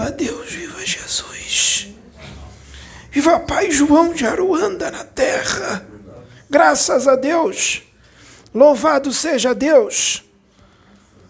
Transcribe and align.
Viva 0.00 0.12
Deus, 0.12 0.50
viva 0.50 0.86
Jesus. 0.86 1.88
Viva 3.10 3.38
Pai 3.38 3.70
João 3.70 4.14
de 4.14 4.26
Aruanda 4.26 4.90
na 4.90 5.04
terra. 5.04 5.86
Graças 6.48 7.06
a 7.06 7.16
Deus. 7.16 7.82
Louvado 8.54 9.12
seja 9.12 9.54
Deus. 9.54 10.24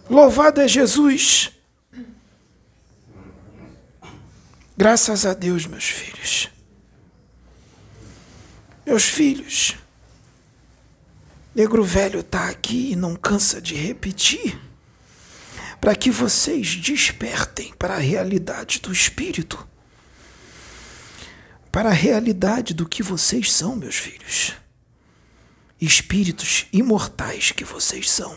Louvado 0.08 0.60
é 0.60 0.68
Jesus. 0.68 1.50
Graças 4.76 5.26
a 5.26 5.34
Deus, 5.34 5.66
meus 5.66 5.88
filhos. 5.88 6.48
Meus 8.86 9.04
filhos. 9.04 9.74
Negro 11.56 11.82
Velho 11.82 12.20
está 12.20 12.48
aqui 12.48 12.92
e 12.92 12.96
não 12.96 13.16
cansa 13.16 13.60
de 13.60 13.74
repetir 13.74 14.69
para 15.80 15.94
que 15.94 16.10
vocês 16.10 16.76
despertem 16.76 17.72
para 17.78 17.94
a 17.94 17.98
realidade 17.98 18.80
do 18.80 18.92
Espírito, 18.92 19.66
para 21.72 21.88
a 21.88 21.94
realidade 21.94 22.74
do 22.74 22.86
que 22.86 23.02
vocês 23.02 23.50
são, 23.52 23.76
meus 23.76 23.96
filhos. 23.96 24.52
Espíritos 25.80 26.66
imortais 26.72 27.52
que 27.52 27.64
vocês 27.64 28.10
são. 28.10 28.36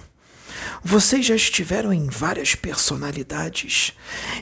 Vocês 0.82 1.26
já 1.26 1.36
estiveram 1.36 1.92
em 1.92 2.08
várias 2.08 2.56
personalidades, 2.56 3.94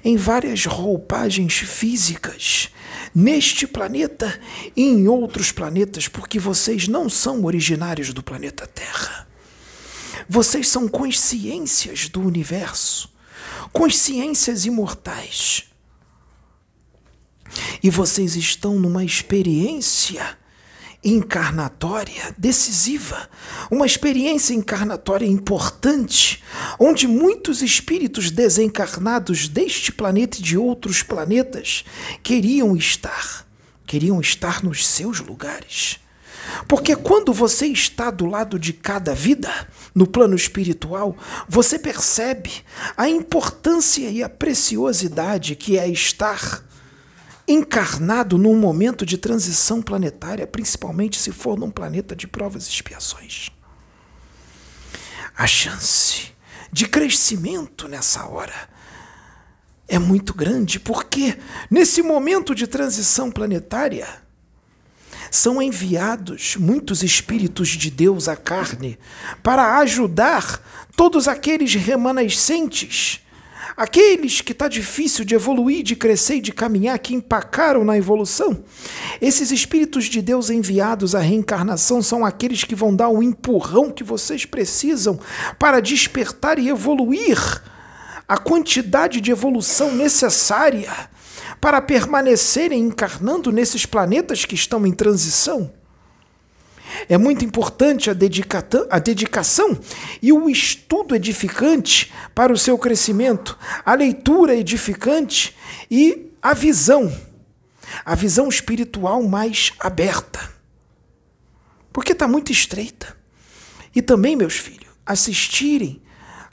em 0.04 0.18
várias 0.18 0.66
roupagens 0.66 1.54
físicas, 1.54 2.70
neste 3.16 3.66
planeta 3.66 4.40
e 4.76 4.84
em 4.84 5.08
outros 5.08 5.52
planetas, 5.52 6.08
porque 6.08 6.38
vocês 6.38 6.88
não 6.88 7.10
são 7.10 7.44
originários 7.46 8.14
do 8.14 8.22
planeta 8.22 8.68
Terra. 8.68 9.31
Vocês 10.34 10.70
são 10.70 10.88
consciências 10.88 12.08
do 12.08 12.22
universo, 12.22 13.12
consciências 13.74 14.66
imortais. 14.66 15.66
E 17.84 17.90
vocês 17.90 18.38
estão 18.38 18.80
numa 18.80 19.04
experiência 19.04 20.38
encarnatória 21.04 22.34
decisiva, 22.38 23.30
uma 23.70 23.86
experiência 23.86 24.54
encarnatória 24.54 25.26
importante, 25.26 26.42
onde 26.80 27.10
muitos 27.10 27.62
espíritos 27.62 28.32
desencarnados 28.32 29.50
deste 29.50 29.92
planeta 29.92 30.38
e 30.38 30.42
de 30.42 30.58
outros 30.58 31.04
planetas 31.04 31.84
queriam 32.24 32.78
estar, 32.78 33.46
queriam 33.86 34.22
estar 34.22 34.64
nos 34.64 34.88
seus 34.88 35.20
lugares. 35.20 36.00
Porque 36.68 36.96
quando 36.96 37.34
você 37.34 37.68
está 37.68 38.10
do 38.10 38.26
lado 38.26 38.58
de 38.58 38.74
cada 38.74 39.14
vida, 39.14 39.50
no 39.94 40.08
plano 40.08 40.36
espiritual, 40.36 41.18
você 41.48 41.78
percebe 41.78 42.52
a 42.96 43.10
importância 43.10 44.10
e 44.10 44.24
a 44.24 44.30
preciosidade 44.30 45.56
que 45.56 45.78
é 45.78 45.88
estar 45.88 46.64
encarnado 47.48 48.38
num 48.38 48.56
momento 48.56 49.06
de 49.06 49.18
transição 49.18 49.82
planetária, 49.82 50.48
principalmente 50.48 51.18
se 51.18 51.32
for 51.32 51.58
num 51.58 51.70
planeta 51.70 52.16
de 52.16 52.28
provas 52.28 52.68
e 52.68 52.70
expiações. 52.70 53.50
A 55.36 55.48
chance 55.48 56.32
de 56.72 56.88
crescimento 56.88 57.88
nessa 57.88 58.26
hora 58.26 58.70
é 59.88 60.00
muito 60.00 60.34
grande, 60.34 60.80
porque 60.80 61.38
nesse 61.70 62.02
momento 62.02 62.56
de 62.56 62.66
transição 62.66 63.30
planetária, 63.30 64.08
são 65.32 65.62
enviados 65.62 66.58
muitos 66.58 67.02
espíritos 67.02 67.70
de 67.70 67.90
Deus 67.90 68.28
à 68.28 68.36
carne 68.36 69.00
para 69.42 69.78
ajudar 69.78 70.62
todos 70.94 71.26
aqueles 71.26 71.74
remanescentes, 71.74 73.22
aqueles 73.78 74.42
que 74.42 74.52
está 74.52 74.68
difícil 74.68 75.24
de 75.24 75.34
evoluir, 75.34 75.84
de 75.84 75.96
crescer 75.96 76.36
e 76.36 76.42
de 76.42 76.52
caminhar, 76.52 77.00
que 77.00 77.16
empacaram 77.16 77.86
na 77.86 77.98
evolução. 77.98 78.62
Esses 79.22 79.52
espíritos 79.52 80.06
de 80.06 80.22
Deus 80.22 80.50
enviados 80.50 81.16
à 81.16 81.20
reencarnação 81.20 82.02
são 82.02 82.26
aqueles 82.26 82.66
que 82.66 82.76
vão 82.76 82.94
dar 82.94 83.08
o 83.08 83.24
empurrão 83.24 83.90
que 83.90 84.04
vocês 84.04 84.44
precisam 84.44 85.18
para 85.58 85.80
despertar 85.80 86.60
e 86.60 86.68
evoluir 86.68 87.40
a 88.28 88.38
quantidade 88.38 89.22
de 89.22 89.32
evolução 89.32 89.96
necessária 89.96 91.10
para 91.62 91.80
permanecerem 91.80 92.82
encarnando 92.82 93.52
nesses 93.52 93.86
planetas 93.86 94.46
que 94.46 94.56
estão 94.56 94.86
em 94.88 94.92
transição. 94.92 95.72
É 97.08 97.18
muito 97.18 97.46
importante 97.46 98.10
a, 98.10 98.14
a 98.90 99.00
dedicação 99.00 99.80
e 100.22 100.34
o 100.34 100.50
estudo 100.50 101.16
edificante 101.16 102.12
para 102.34 102.52
o 102.52 102.58
seu 102.58 102.78
crescimento, 102.78 103.58
a 103.86 103.94
leitura 103.94 104.56
edificante 104.56 105.56
e 105.90 106.32
a 106.42 106.54
visão, 106.54 107.16
a 108.04 108.16
visão 108.16 108.50
espiritual 108.50 109.22
mais 109.24 109.72
aberta. 109.80 110.52
Porque 111.94 112.12
está 112.12 112.28
muito 112.28 112.52
estreita. 112.52 113.16
E 113.96 114.02
também, 114.02 114.36
meus 114.36 114.56
filhos, 114.56 114.90
assistirem 115.06 116.02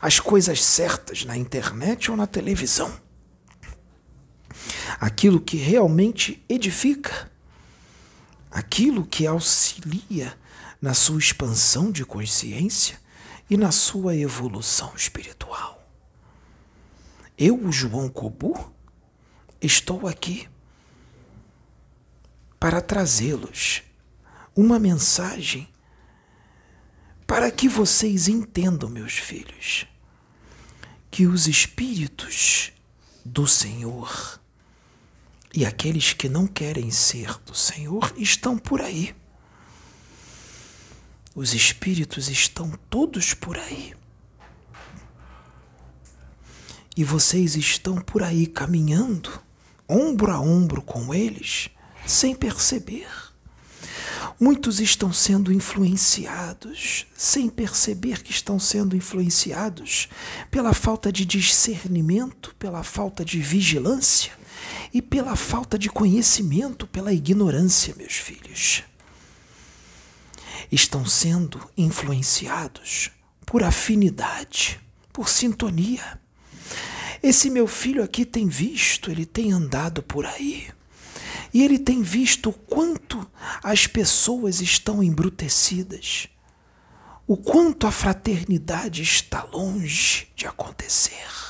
às 0.01 0.21
coisas 0.21 0.63
certas 0.63 1.25
na 1.25 1.37
internet 1.37 2.11
ou 2.11 2.17
na 2.17 2.27
televisão 2.27 3.08
aquilo 5.01 5.41
que 5.41 5.57
realmente 5.57 6.43
edifica, 6.49 7.31
aquilo 8.51 9.05
que 9.05 9.27
auxilia 9.27 10.37
na 10.81 10.95
sua 10.95 11.19
expansão 11.19 11.91
de 11.91 12.05
consciência 12.05 12.99
e 13.51 13.57
na 13.57 13.71
sua 13.71 14.17
evolução 14.17 14.93
espiritual. 14.95 15.87
Eu, 17.37 17.71
João 17.71 18.09
Cobu, 18.09 18.73
estou 19.61 20.07
aqui 20.07 20.49
para 22.59 22.81
trazê-los 22.81 23.83
uma 24.55 24.79
mensagem 24.79 25.69
para 27.27 27.51
que 27.51 27.69
vocês 27.69 28.27
entendam, 28.27 28.89
meus 28.89 29.19
filhos, 29.19 29.87
que 31.11 31.27
os 31.27 31.47
espíritos 31.47 32.73
do 33.25 33.47
Senhor 33.47 34.41
e 35.55 35.65
aqueles 35.65 36.13
que 36.13 36.29
não 36.29 36.47
querem 36.47 36.91
ser 36.91 37.39
do 37.45 37.55
Senhor 37.55 38.13
estão 38.17 38.59
por 38.59 38.81
aí. 38.81 39.15
Os 41.35 41.55
espíritos 41.55 42.29
estão 42.29 42.73
todos 42.91 43.33
por 43.33 43.57
aí. 43.57 43.95
E 46.97 47.05
vocês 47.05 47.55
estão 47.55 47.97
por 47.97 48.23
aí 48.23 48.47
caminhando, 48.47 49.41
ombro 49.89 50.33
a 50.33 50.41
ombro 50.41 50.83
com 50.83 51.15
eles, 51.15 51.71
sem 52.05 52.35
perceber. 52.35 53.09
Muitos 54.41 54.81
estão 54.81 55.13
sendo 55.13 55.53
influenciados, 55.53 57.07
sem 57.17 57.49
perceber 57.49 58.23
que 58.23 58.33
estão 58.33 58.59
sendo 58.59 58.97
influenciados, 58.97 60.09
pela 60.51 60.75
falta 60.75 61.13
de 61.13 61.25
discernimento, 61.25 62.55
pela 62.59 62.83
falta 62.83 63.25
de 63.25 63.41
vigilância 63.41 64.33
e 64.93 65.03
pela 65.03 65.37
falta 65.37 65.79
de 65.79 65.89
conhecimento, 65.89 66.87
pela 66.87 67.13
ignorância, 67.13 67.95
meus 67.97 68.15
filhos. 68.15 68.83
Estão 70.71 71.05
sendo 71.07 71.61
influenciados 71.77 73.11
por 73.45 73.63
afinidade, 73.63 74.81
por 75.13 75.29
sintonia. 75.29 76.21
Esse 77.23 77.51
meu 77.51 77.67
filho 77.67 78.03
aqui 78.03 78.25
tem 78.25 78.47
visto, 78.47 79.11
ele 79.11 79.27
tem 79.27 79.53
andado 79.53 80.03
por 80.03 80.27
aí. 80.27 80.69
E 81.53 81.65
ele 81.65 81.79
tem 81.79 82.03
visto 82.03 82.51
o 82.51 82.53
quanto 82.53 83.27
as 83.63 83.87
pessoas 83.87 84.61
estão 84.61 85.03
embrutecidas, 85.03 86.29
o 87.27 87.37
quanto 87.37 87.87
a 87.87 87.91
fraternidade 87.91 89.03
está 89.03 89.45
longe 89.45 90.29
de 90.37 90.47
acontecer 90.47 91.48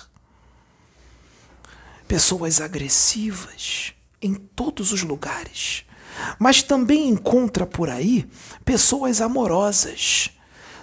pessoas 2.09 2.61
agressivas 2.61 3.93
em 4.21 4.35
todos 4.35 4.91
os 4.93 5.03
lugares, 5.03 5.85
mas 6.39 6.63
também 6.63 7.11
encontra 7.11 7.67
por 7.67 7.91
aí 7.91 8.27
pessoas 8.65 9.21
amorosas, 9.21 10.31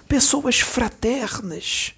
pessoas 0.08 0.60
fraternas, 0.60 1.92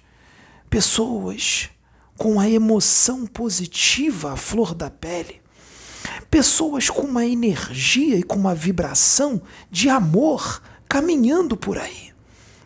pessoas 0.69 1.69
com 2.17 2.39
a 2.39 2.49
emoção 2.49 3.25
positiva 3.25 4.33
à 4.33 4.35
flor 4.35 4.73
da 4.73 4.89
pele, 4.89 5.39
pessoas 6.29 6.89
com 6.89 7.03
uma 7.03 7.25
energia 7.25 8.17
e 8.17 8.23
com 8.23 8.35
uma 8.35 8.55
vibração 8.55 9.41
de 9.71 9.89
amor 9.89 10.61
caminhando 10.89 11.55
por 11.55 11.77
aí. 11.77 12.11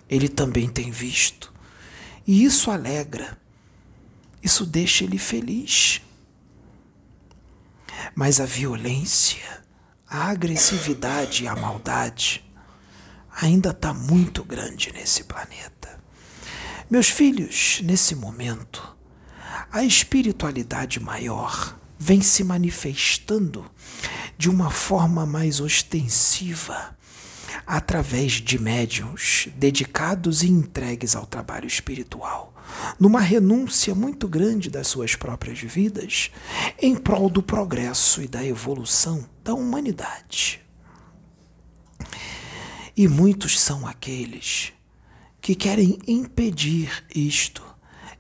Ele 0.10 0.30
também 0.30 0.70
tem 0.70 0.90
visto. 0.90 1.54
E 2.26 2.46
isso 2.46 2.72
alegra, 2.72 3.38
isso 4.42 4.66
deixa 4.66 5.04
ele 5.04 5.18
feliz. 5.18 6.02
Mas 8.16 8.40
a 8.40 8.46
violência, 8.46 9.64
a 10.08 10.30
agressividade 10.30 11.44
e 11.44 11.48
a 11.48 11.56
maldade 11.56 12.44
ainda 13.42 13.72
está 13.72 13.94
muito 13.94 14.44
grande 14.44 14.92
nesse 14.94 15.24
planeta. 15.24 16.00
Meus 16.90 17.10
filhos, 17.10 17.82
nesse 17.84 18.16
momento, 18.16 18.96
a 19.72 19.84
espiritualidade 19.84 21.00
maior 21.00 21.78
vem 21.98 22.22
se 22.22 22.44
manifestando 22.44 23.66
de 24.38 24.50
uma 24.50 24.70
forma 24.70 25.26
mais 25.26 25.60
ostensiva 25.60 26.96
através 27.66 28.34
de 28.34 28.60
médiums 28.60 29.48
dedicados 29.56 30.44
e 30.44 30.50
entregues 30.50 31.16
ao 31.16 31.26
trabalho 31.26 31.66
espiritual, 31.66 32.53
numa 33.00 33.20
renúncia 33.20 33.94
muito 33.94 34.28
grande 34.28 34.70
das 34.70 34.88
suas 34.88 35.16
próprias 35.16 35.60
vidas 35.60 36.32
em 36.82 36.96
prol 36.96 37.30
do 37.30 37.42
progresso 37.42 38.22
e 38.22 38.28
da 38.28 38.44
evolução 38.46 39.28
da 39.44 39.54
humanidade. 39.54 40.62
E 42.96 43.08
muitos 43.08 43.60
são 43.60 43.88
aqueles 43.88 44.72
que 45.42 45.56
querem 45.56 45.98
impedir 46.08 47.04
isto, 47.14 47.64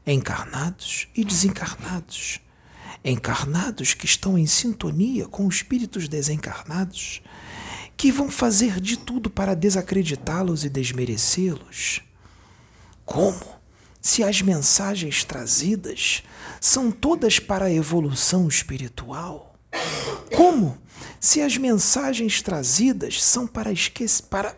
encarnados 0.06 1.07
e 1.16 1.24
desencarnados. 1.24 2.39
Encarnados 3.06 3.94
que 3.94 4.06
estão 4.06 4.38
em 4.38 4.46
sintonia 4.46 5.28
com 5.28 5.48
espíritos 5.48 6.07
desencarnados 6.07 7.22
que 7.96 8.12
vão 8.12 8.30
fazer 8.30 8.80
de 8.80 8.98
tudo 8.98 9.30
para 9.30 9.56
desacreditá-los 9.56 10.66
e 10.66 10.69
desmerecê-los. 10.69 12.01
Como? 13.06 13.52
Se 14.05 14.21
as 14.21 14.41
mensagens 14.41 15.23
trazidas 15.23 16.23
são 16.59 16.91
todas 16.91 17.39
para 17.39 17.65
a 17.65 17.71
evolução 17.71 18.50
espiritual? 18.50 19.55
Como? 20.35 20.77
Se 21.21 21.41
as 21.41 21.55
mensagens 21.55 22.41
trazidas 22.41 23.23
são 23.23 23.47
para, 23.47 23.71
para, 24.29 24.57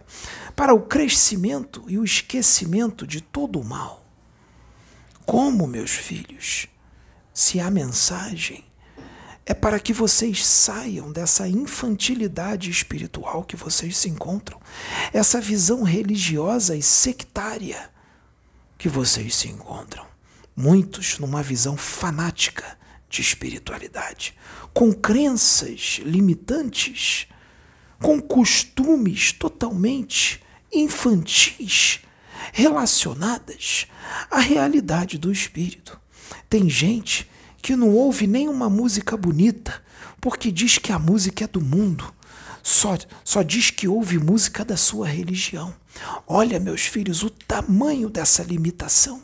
para 0.55 0.73
o 0.73 0.81
crescimento 0.81 1.85
e 1.87 1.99
o 1.99 2.03
esquecimento 2.03 3.05
de 3.05 3.21
todo 3.21 3.59
o 3.59 3.63
mal? 3.63 4.03
Como, 5.27 5.67
meus 5.67 5.91
filhos? 5.91 6.65
Se 7.31 7.59
a 7.59 7.69
mensagem 7.69 8.65
é 9.45 9.53
para 9.53 9.79
que 9.79 9.93
vocês 9.93 10.43
saiam 10.43 11.11
dessa 11.11 11.47
infantilidade 11.47 12.71
espiritual 12.71 13.43
que 13.43 13.55
vocês 13.55 13.95
se 13.95 14.09
encontram, 14.09 14.59
essa 15.13 15.39
visão 15.39 15.83
religiosa 15.83 16.75
e 16.75 16.81
sectária 16.81 17.93
que 18.77 18.89
vocês 18.89 19.35
se 19.35 19.47
encontram. 19.47 20.05
Muitos 20.55 21.19
numa 21.19 21.43
visão 21.43 21.75
fanática 21.75 22.77
de 23.09 23.21
espiritualidade, 23.21 24.35
com 24.73 24.93
crenças 24.93 25.99
limitantes, 26.03 27.27
com 27.99 28.21
costumes 28.21 29.31
totalmente 29.31 30.41
infantis 30.71 32.01
relacionadas 32.51 33.87
à 34.29 34.39
realidade 34.39 35.17
do 35.17 35.31
espírito. 35.31 35.99
Tem 36.49 36.69
gente 36.69 37.29
que 37.61 37.75
não 37.75 37.89
ouve 37.89 38.27
nenhuma 38.27 38.69
música 38.69 39.17
bonita, 39.17 39.83
porque 40.21 40.51
diz 40.51 40.77
que 40.77 40.91
a 40.91 40.99
música 40.99 41.45
é 41.45 41.47
do 41.47 41.61
mundo. 41.61 42.13
Só, 42.65 42.97
só 43.23 43.43
diz 43.43 43.69
que 43.69 43.87
ouve 43.87 44.17
música 44.17 44.65
da 44.65 44.75
sua 44.75 45.07
religião. 45.07 45.71
Olha, 46.25 46.59
meus 46.59 46.81
filhos, 46.81 47.21
o 47.21 47.29
tamanho 47.29 48.09
dessa 48.09 48.41
limitação, 48.41 49.23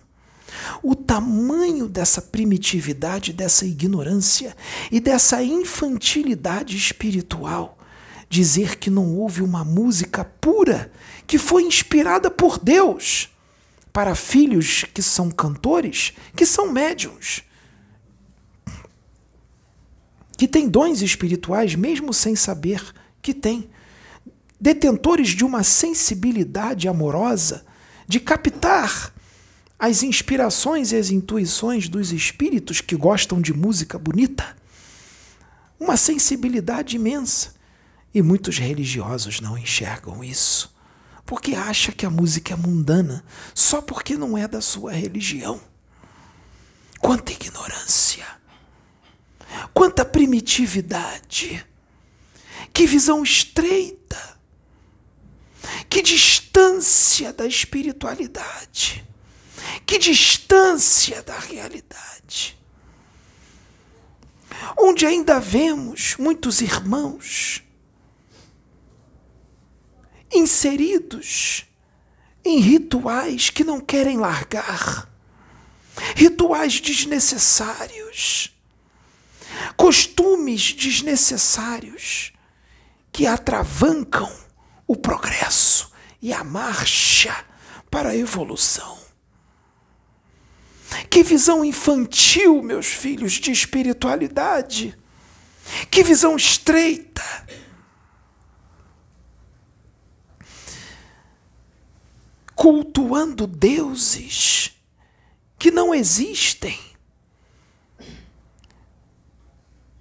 o 0.84 0.94
tamanho 0.94 1.90
dessa 1.90 2.22
primitividade, 2.22 3.34
dessa 3.34 3.66
ignorância 3.66 4.56
e 4.92 5.00
dessa 5.00 5.42
infantilidade 5.42 6.78
espiritual. 6.78 7.80
Dizer 8.30 8.76
que 8.76 8.92
não 8.92 9.16
houve 9.16 9.42
uma 9.42 9.66
música 9.66 10.24
pura 10.24 10.92
que 11.26 11.40
foi 11.40 11.64
inspirada 11.64 12.30
por 12.30 12.60
Deus 12.60 13.28
para 13.92 14.14
filhos 14.14 14.86
que 14.94 15.02
são 15.02 15.32
cantores, 15.32 16.14
que 16.36 16.46
são 16.46 16.72
médiums 16.72 17.42
que 20.38 20.48
têm 20.48 20.68
dons 20.68 21.04
espirituais 21.04 21.76
mesmo 21.76 22.12
sem 22.12 22.36
saber 22.36 22.84
que 23.22 23.34
têm, 23.34 23.70
detentores 24.60 25.30
de 25.30 25.44
uma 25.44 25.64
sensibilidade 25.64 26.88
amorosa 26.88 27.66
de 28.08 28.20
captar 28.20 29.14
as 29.80 30.04
inspirações 30.04 30.92
e 30.92 30.96
as 30.96 31.10
intuições 31.10 31.90
dos 31.90 32.12
espíritos 32.12 32.82
que 32.82 32.96
gostam 32.96 33.42
de 33.42 33.52
música 33.52 33.98
bonita. 33.98 34.56
Uma 35.80 35.98
sensibilidade 35.98 36.98
imensa. 36.98 37.56
E 38.14 38.22
muitos 38.22 38.60
religiosos 38.60 39.40
não 39.40 39.58
enxergam 39.58 40.24
isso, 40.24 40.76
porque 41.26 41.56
acham 41.56 41.96
que 41.96 42.06
a 42.06 42.10
música 42.10 42.54
é 42.54 42.58
mundana 42.58 43.24
só 43.56 43.82
porque 43.82 44.18
não 44.18 44.38
é 44.38 44.48
da 44.48 44.60
sua 44.60 44.92
religião. 44.92 45.60
Quanta 47.00 47.32
ignorância! 47.32 48.26
Quanta 49.74 50.06
primitividade! 50.06 51.66
Que 52.74 52.86
visão 52.86 53.24
estreita! 53.24 54.40
Que 55.90 56.02
distância 56.02 57.34
da 57.34 57.46
espiritualidade! 57.46 59.06
Que 59.86 59.98
distância 59.98 61.22
da 61.24 61.38
realidade! 61.38 62.58
Onde 64.78 65.06
ainda 65.06 65.40
vemos 65.40 66.16
muitos 66.18 66.62
irmãos 66.62 67.64
inseridos 70.32 71.66
em 72.44 72.60
rituais 72.60 73.50
que 73.50 73.64
não 73.64 73.82
querem 73.82 74.18
largar, 74.18 75.10
rituais 76.16 76.80
desnecessários 76.80 78.52
costumes 79.76 80.74
desnecessários 80.74 82.34
que 83.12 83.28
atravancam 83.28 84.32
o 84.88 84.96
progresso 84.96 85.92
e 86.22 86.34
a 86.34 86.44
marcha 86.44 87.46
para 87.90 88.10
a 88.10 88.16
evolução. 88.16 89.00
Que 91.10 91.24
visão 91.24 91.64
infantil, 91.64 92.62
meus 92.62 92.88
filhos, 92.88 93.34
de 93.34 93.52
espiritualidade. 93.52 94.98
Que 95.90 96.04
visão 96.04 96.36
estreita. 96.36 97.22
Cultuando 102.56 103.48
deuses 103.48 104.72
que 105.58 105.72
não 105.72 105.94
existem 105.94 106.91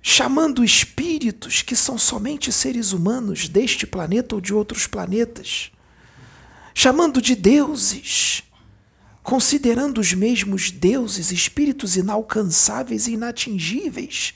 chamando 0.03 0.65
espíritos 0.65 1.63
que 1.63 1.77
são 1.77 1.99
somente 1.99 2.53
seres 2.53 2.93
humanos 2.93 3.49
deste 3.49 3.87
planeta 3.87 4.35
ou 4.35 4.41
de 4.41 4.55
outros 4.55 4.87
planetas, 4.87 5.71
chamando 6.75 7.21
de 7.21 7.35
deuses, 7.35 8.43
considerando 9.23 10.01
os 10.01 10.15
mesmos 10.15 10.71
deuses 10.71 11.31
espíritos 11.31 11.97
inalcançáveis 11.97 13.07
e 13.07 13.13
inatingíveis, 13.13 14.35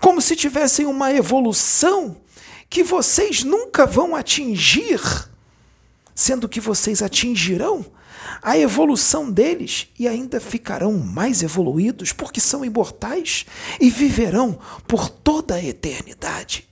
como 0.00 0.20
se 0.20 0.36
tivessem 0.36 0.86
uma 0.86 1.12
evolução 1.12 2.16
que 2.68 2.82
vocês 2.82 3.42
nunca 3.42 3.86
vão 3.86 4.14
atingir, 4.14 5.00
sendo 6.14 6.48
que 6.48 6.60
vocês 6.60 7.02
atingirão 7.02 7.86
a 8.42 8.58
evolução 8.58 9.30
deles 9.30 9.88
e 9.98 10.06
ainda 10.06 10.40
ficarão 10.40 10.92
mais 10.98 11.42
evoluídos 11.42 12.12
porque 12.12 12.40
são 12.40 12.64
imortais 12.64 13.46
e 13.80 13.90
viverão 13.90 14.58
por 14.86 15.08
toda 15.08 15.54
a 15.54 15.64
eternidade 15.64 16.68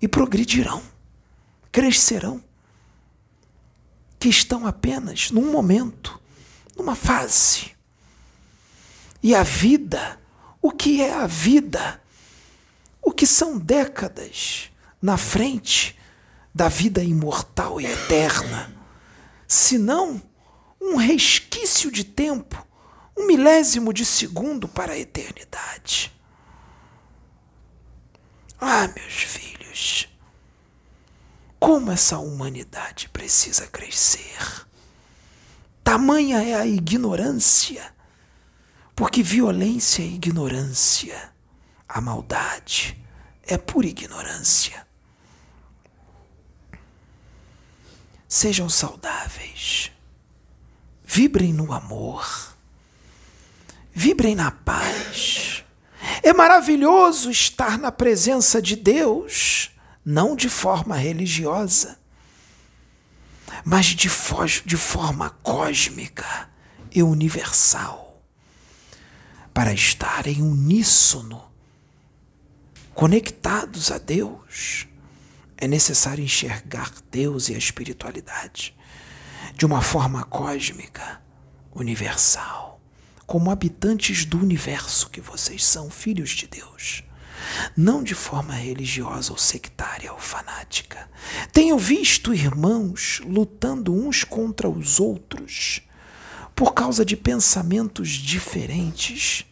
e 0.00 0.06
progredirão, 0.06 0.82
crescerão, 1.72 2.42
que 4.18 4.28
estão 4.28 4.66
apenas 4.66 5.30
num 5.30 5.50
momento, 5.50 6.20
numa 6.76 6.94
fase. 6.94 7.72
E 9.22 9.34
a 9.34 9.42
vida, 9.42 10.18
o 10.60 10.70
que 10.70 11.02
é 11.02 11.12
a 11.12 11.26
vida? 11.26 12.00
O 13.02 13.12
que 13.12 13.26
são 13.26 13.58
décadas 13.58 14.70
na 15.00 15.16
frente 15.16 15.96
da 16.54 16.68
vida 16.68 17.02
imortal 17.02 17.80
e 17.80 17.86
eterna? 17.86 18.74
Se 19.46 19.78
não 19.78 20.20
um 20.80 20.96
resquício 20.96 21.90
de 21.90 22.04
tempo, 22.04 22.66
um 23.16 23.26
milésimo 23.26 23.92
de 23.92 24.04
segundo 24.04 24.68
para 24.68 24.92
a 24.92 24.98
eternidade. 24.98 26.12
Ah, 28.60 28.88
meus 28.88 29.14
filhos, 29.14 30.08
como 31.58 31.90
essa 31.90 32.18
humanidade 32.18 33.08
precisa 33.08 33.66
crescer. 33.66 34.66
Tamanha 35.82 36.42
é 36.42 36.54
a 36.54 36.66
ignorância, 36.66 37.94
porque 38.94 39.22
violência 39.22 40.02
é 40.02 40.06
ignorância, 40.06 41.32
a 41.88 42.00
maldade 42.00 43.00
é 43.42 43.56
pura 43.56 43.86
ignorância. 43.86 44.86
Sejam 48.28 48.68
saudáveis 48.68 49.92
Vibrem 51.06 51.52
no 51.52 51.72
amor. 51.72 52.52
Vibrem 53.94 54.34
na 54.34 54.50
paz. 54.50 55.64
É 56.20 56.32
maravilhoso 56.32 57.30
estar 57.30 57.78
na 57.78 57.92
presença 57.92 58.60
de 58.60 58.74
Deus, 58.74 59.70
não 60.04 60.34
de 60.34 60.48
forma 60.48 60.96
religiosa, 60.96 61.96
mas 63.64 63.86
de, 63.86 64.10
de 64.64 64.76
forma 64.76 65.30
cósmica 65.42 66.50
e 66.90 67.02
universal, 67.02 68.20
para 69.54 69.72
estar 69.72 70.26
em 70.26 70.42
uníssono, 70.42 71.42
conectados 72.94 73.92
a 73.92 73.98
Deus. 73.98 74.88
É 75.56 75.66
necessário 75.66 76.22
enxergar 76.22 76.90
Deus 77.10 77.48
e 77.48 77.54
a 77.54 77.58
espiritualidade 77.58 78.75
de 79.56 79.64
uma 79.64 79.80
forma 79.80 80.22
cósmica, 80.22 81.22
universal, 81.74 82.78
como 83.26 83.50
habitantes 83.50 84.26
do 84.26 84.38
universo 84.38 85.08
que 85.08 85.18
vocês 85.18 85.64
são, 85.64 85.88
filhos 85.88 86.30
de 86.30 86.46
Deus. 86.46 87.02
Não 87.74 88.02
de 88.02 88.14
forma 88.14 88.52
religiosa 88.52 89.32
ou 89.32 89.38
sectária 89.38 90.12
ou 90.12 90.18
fanática. 90.18 91.08
Tenho 91.54 91.78
visto 91.78 92.34
irmãos 92.34 93.22
lutando 93.24 93.94
uns 93.94 94.24
contra 94.24 94.68
os 94.68 95.00
outros 95.00 95.80
por 96.54 96.74
causa 96.74 97.02
de 97.02 97.16
pensamentos 97.16 98.10
diferentes 98.10 99.46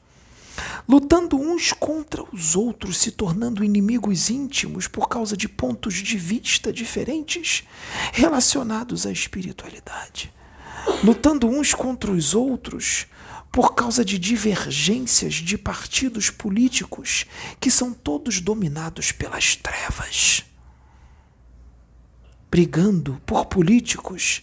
lutando 0.88 1.36
uns 1.36 1.72
contra 1.72 2.22
os 2.32 2.54
outros, 2.54 2.98
se 2.98 3.10
tornando 3.10 3.64
inimigos 3.64 4.30
íntimos 4.30 4.86
por 4.86 5.08
causa 5.08 5.36
de 5.36 5.48
pontos 5.48 5.94
de 5.94 6.16
vista 6.16 6.72
diferentes 6.72 7.64
relacionados 8.12 9.06
à 9.06 9.12
espiritualidade, 9.12 10.32
lutando 11.02 11.46
uns 11.48 11.74
contra 11.74 12.10
os 12.10 12.34
outros 12.34 13.06
por 13.50 13.74
causa 13.74 14.04
de 14.04 14.18
divergências 14.18 15.34
de 15.34 15.56
partidos 15.56 16.28
políticos 16.28 17.24
que 17.60 17.70
são 17.70 17.92
todos 17.92 18.40
dominados 18.40 19.12
pelas 19.12 19.54
trevas, 19.54 20.44
brigando 22.50 23.20
por 23.24 23.46
políticos 23.46 24.42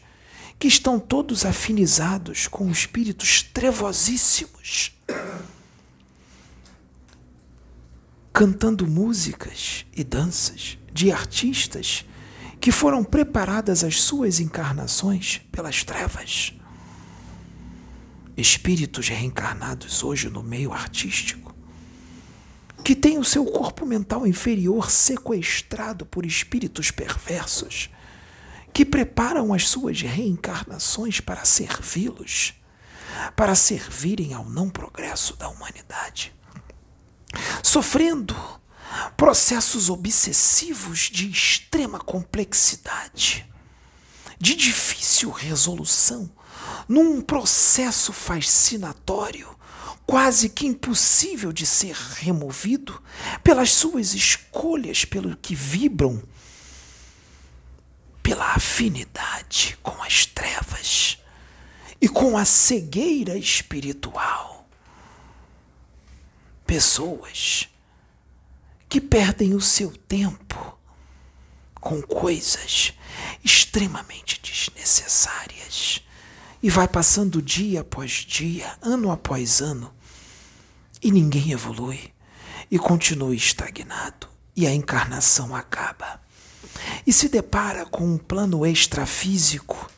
que 0.58 0.68
estão 0.68 1.00
todos 1.00 1.46
afinizados 1.46 2.48
com 2.48 2.70
espíritos 2.70 3.42
trevosíssimos 3.42 4.96
cantando 8.34 8.88
músicas 8.88 9.86
e 9.96 10.04
danças 10.04 10.78
de 10.94 11.12
artistas 11.12 12.06
que 12.60 12.72
foram 12.72 13.04
preparadas 13.04 13.84
as 13.84 14.02
suas 14.02 14.40
encarnações 14.40 15.42
pelas 15.52 15.84
trevas. 15.84 16.54
Espíritos 18.38 19.10
reencarnados 19.10 20.04
hoje 20.04 20.30
no 20.30 20.42
meio 20.42 20.72
artístico, 20.72 21.54
que 22.84 22.96
têm 22.96 23.18
o 23.18 23.24
seu 23.24 23.46
corpo 23.46 23.86
mental 23.86 24.26
inferior 24.26 24.90
sequestrado 24.90 26.06
por 26.06 26.26
espíritos 26.26 26.90
perversos, 26.90 27.90
que 28.74 28.86
preparam 28.86 29.54
as 29.54 29.68
suas 29.68 30.02
reencarnações 30.02 31.20
para 31.20 31.44
servi-los, 31.44 32.54
para 33.36 33.54
servirem 33.54 34.34
ao 34.34 34.50
não 34.50 34.70
progresso 34.70 35.36
da 35.36 35.50
humanidade 35.50 36.34
sofrendo 37.64 38.36
processos 39.16 39.90
obsessivos 39.90 41.10
de 41.12 41.30
extrema 41.30 42.00
complexidade, 42.00 43.46
de 44.40 44.56
difícil 44.56 45.30
resolução, 45.32 46.30
num 46.88 47.22
processo 47.22 48.12
fascinatório, 48.12 49.56
quase 50.06 50.50
que 50.50 50.68
impossível 50.68 51.54
de 51.54 51.66
ser 51.66 51.96
removido 51.96 53.02
pelas 53.44 53.72
suas 53.72 54.14
escolhas, 54.14 55.06
pelo 55.06 55.38
que 55.38 55.56
vibram, 55.56 56.22
pela 58.22 58.54
afinidade 58.54 59.78
com 59.82 60.04
as 60.04 60.26
trevas 60.26 61.18
e 62.00 62.10
com 62.10 62.38
a 62.38 62.46
cegueira 62.46 63.38
espiritual 63.38 64.61
pessoas 66.72 67.68
que 68.88 69.02
perdem 69.02 69.54
o 69.54 69.60
seu 69.60 69.92
tempo 69.92 70.80
com 71.74 72.02
coisas 72.02 72.94
extremamente 73.44 74.40
desnecessárias 74.42 76.02
e 76.64 76.70
vai 76.70 76.88
passando 76.88 77.42
dia 77.42 77.82
após 77.82 78.26
dia, 78.26 78.74
ano 78.82 79.12
após 79.12 79.60
ano, 79.60 79.94
e 81.02 81.12
ninguém 81.12 81.52
evolui 81.52 82.14
e 82.72 82.80
continua 82.80 83.36
estagnado 83.36 84.30
e 84.56 84.66
a 84.66 84.74
encarnação 84.74 85.54
acaba. 85.54 86.22
E 87.06 87.12
se 87.12 87.28
depara 87.28 87.86
com 87.86 88.06
um 88.06 88.18
plano 88.18 88.66
extrafísico. 88.66 89.92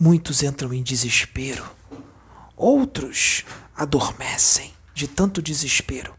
Muitos 0.00 0.42
entram 0.42 0.74
em 0.74 0.82
desespero, 0.82 1.64
outros 2.56 3.44
adormecem 3.76 4.75
de 4.96 5.06
tanto 5.06 5.42
desespero. 5.42 6.14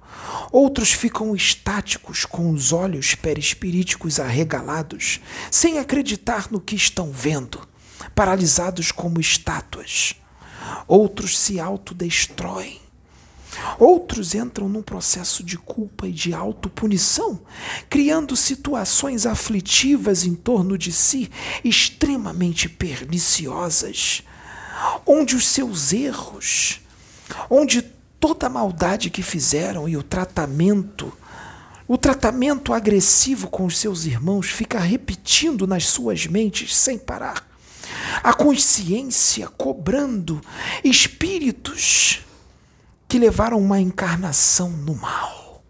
Outros 0.51 0.93
ficam 0.93 1.35
estáticos, 1.35 2.25
com 2.25 2.51
os 2.51 2.71
olhos 2.71 3.15
perispiríticos 3.15 4.19
arregalados, 4.19 5.19
sem 5.49 5.79
acreditar 5.79 6.51
no 6.51 6.61
que 6.61 6.75
estão 6.75 7.11
vendo, 7.11 7.67
paralisados 8.13 8.91
como 8.91 9.19
estátuas. 9.19 10.15
Outros 10.87 11.39
se 11.39 11.59
autodestroem. 11.59 12.79
Outros 13.79 14.35
entram 14.35 14.69
num 14.69 14.83
processo 14.83 15.43
de 15.43 15.57
culpa 15.57 16.07
e 16.07 16.11
de 16.11 16.31
autopunição, 16.31 17.41
criando 17.89 18.35
situações 18.35 19.25
aflitivas 19.25 20.23
em 20.23 20.35
torno 20.35 20.77
de 20.77 20.91
si, 20.91 21.31
extremamente 21.63 22.69
perniciosas, 22.69 24.21
onde 25.03 25.35
os 25.35 25.47
seus 25.47 25.91
erros, 25.91 26.81
onde 27.49 27.96
toda 28.19 28.47
a 28.47 28.49
maldade 28.49 29.09
que 29.09 29.21
fizeram 29.21 29.87
e 29.87 29.95
o 29.95 30.03
tratamento, 30.03 31.11
o 31.87 31.97
tratamento 31.97 32.73
agressivo 32.73 33.47
com 33.47 33.65
os 33.65 33.77
seus 33.77 34.05
irmãos 34.05 34.49
fica 34.49 34.79
repetindo 34.79 35.67
nas 35.67 35.85
suas 35.85 36.25
mentes 36.27 36.75
sem 36.75 36.97
parar. 36.97 37.47
A 38.21 38.33
consciência 38.33 39.47
cobrando 39.47 40.41
espíritos 40.83 42.21
que 43.07 43.17
levaram 43.17 43.59
uma 43.59 43.79
encarnação 43.79 44.69
no 44.69 44.95
mal. 44.95 45.63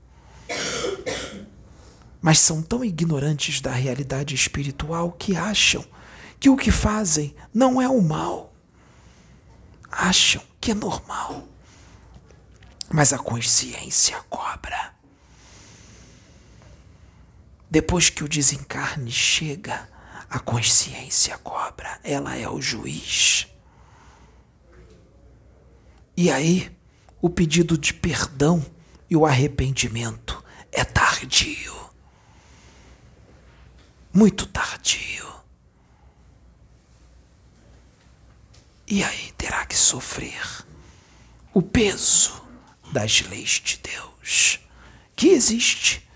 Mas 2.20 2.40
são 2.40 2.62
tão 2.64 2.84
ignorantes 2.84 3.62
da 3.62 3.72
realidade 3.72 4.34
espiritual 4.34 5.12
que 5.12 5.36
acham 5.36 5.86
que 6.40 6.50
o 6.50 6.58
que 6.58 6.72
fazem 6.72 7.36
não 7.54 7.80
é 7.82 7.88
o 7.88 8.02
mal. 8.02 8.54
Acham 9.92 10.42
que 10.60 10.72
é 10.72 10.74
normal 10.74 11.48
mas 12.90 13.14
a 13.14 13.18
consciência 13.18 14.18
cobra. 14.30 14.94
Depois 17.70 18.10
que 18.10 18.24
o 18.24 18.30
desencarne 18.30 19.12
chega, 19.12 19.90
a 20.30 20.40
consciência 20.40 21.38
cobra, 21.40 22.00
ela 22.04 22.36
é 22.36 22.48
o 22.50 22.62
juiz. 22.62 23.48
E 26.16 26.32
aí, 26.32 26.76
o 27.22 27.30
pedido 27.30 27.78
de 27.78 27.94
perdão 27.94 28.66
e 29.10 29.16
o 29.16 29.26
arrependimento 29.26 30.44
é 30.72 30.84
tardio. 30.84 31.76
Muito 34.14 34.48
tardio. 34.48 35.28
E 38.88 39.04
aí 39.04 39.34
terá 39.38 39.66
que 39.66 39.76
sofrer 39.76 40.66
o 41.54 41.62
peso 41.62 42.47
das 42.92 43.22
leis 43.22 43.62
de 43.64 43.78
Deus, 43.78 44.60
que 45.16 45.30
existe, 45.30 46.08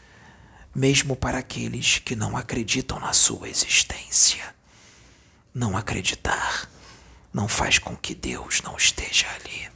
mesmo 0.73 1.15
para 1.15 1.39
aqueles 1.39 1.99
que 1.99 2.15
não 2.15 2.37
acreditam 2.37 2.99
na 2.99 3.13
sua 3.13 3.49
existência. 3.49 4.55
Não 5.53 5.75
acreditar 5.75 6.69
não 7.33 7.47
faz 7.47 7.79
com 7.79 7.95
que 7.95 8.13
Deus 8.13 8.61
não 8.61 8.75
esteja 8.75 9.27
ali, 9.35 9.69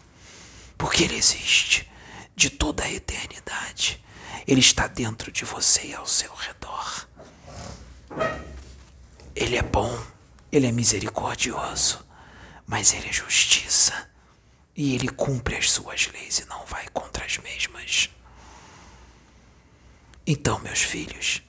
porque 0.78 1.04
Ele 1.04 1.16
existe 1.16 1.90
de 2.36 2.50
toda 2.50 2.84
a 2.84 2.92
eternidade. 2.92 4.04
Ele 4.48 4.60
está 4.60 4.88
dentro 4.88 5.32
de 5.32 5.46
você 5.46 5.88
e 5.88 5.96
ao 5.96 6.06
seu 6.06 6.34
redor. 6.34 7.08
Ele 9.36 9.58
é 9.58 9.62
bom, 9.62 10.02
ele 10.52 10.68
é 10.68 10.72
misericordioso, 10.72 12.06
mas 12.66 12.94
ele 12.94 13.10
é 13.10 13.14
justiça 13.14 14.15
e 14.76 14.94
ele 14.94 15.08
cumpre 15.08 15.56
as 15.56 15.72
suas 15.72 16.08
leis 16.12 16.40
e 16.40 16.46
não 16.46 16.66
vai 16.66 16.88
contra 16.90 17.26
as 17.26 17.38
mesmas. 17.38 18.10
Então, 20.28 20.60
meus 20.60 20.82
filhos, 20.82 21.42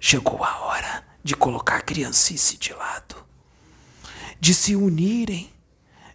chegou 0.00 0.42
a 0.42 0.60
hora 0.60 1.04
de 1.22 1.34
colocar 1.34 1.76
a 1.76 1.82
criancice 1.82 2.56
de 2.56 2.72
lado, 2.72 3.16
de 4.40 4.54
se 4.54 4.76
unirem 4.76 5.52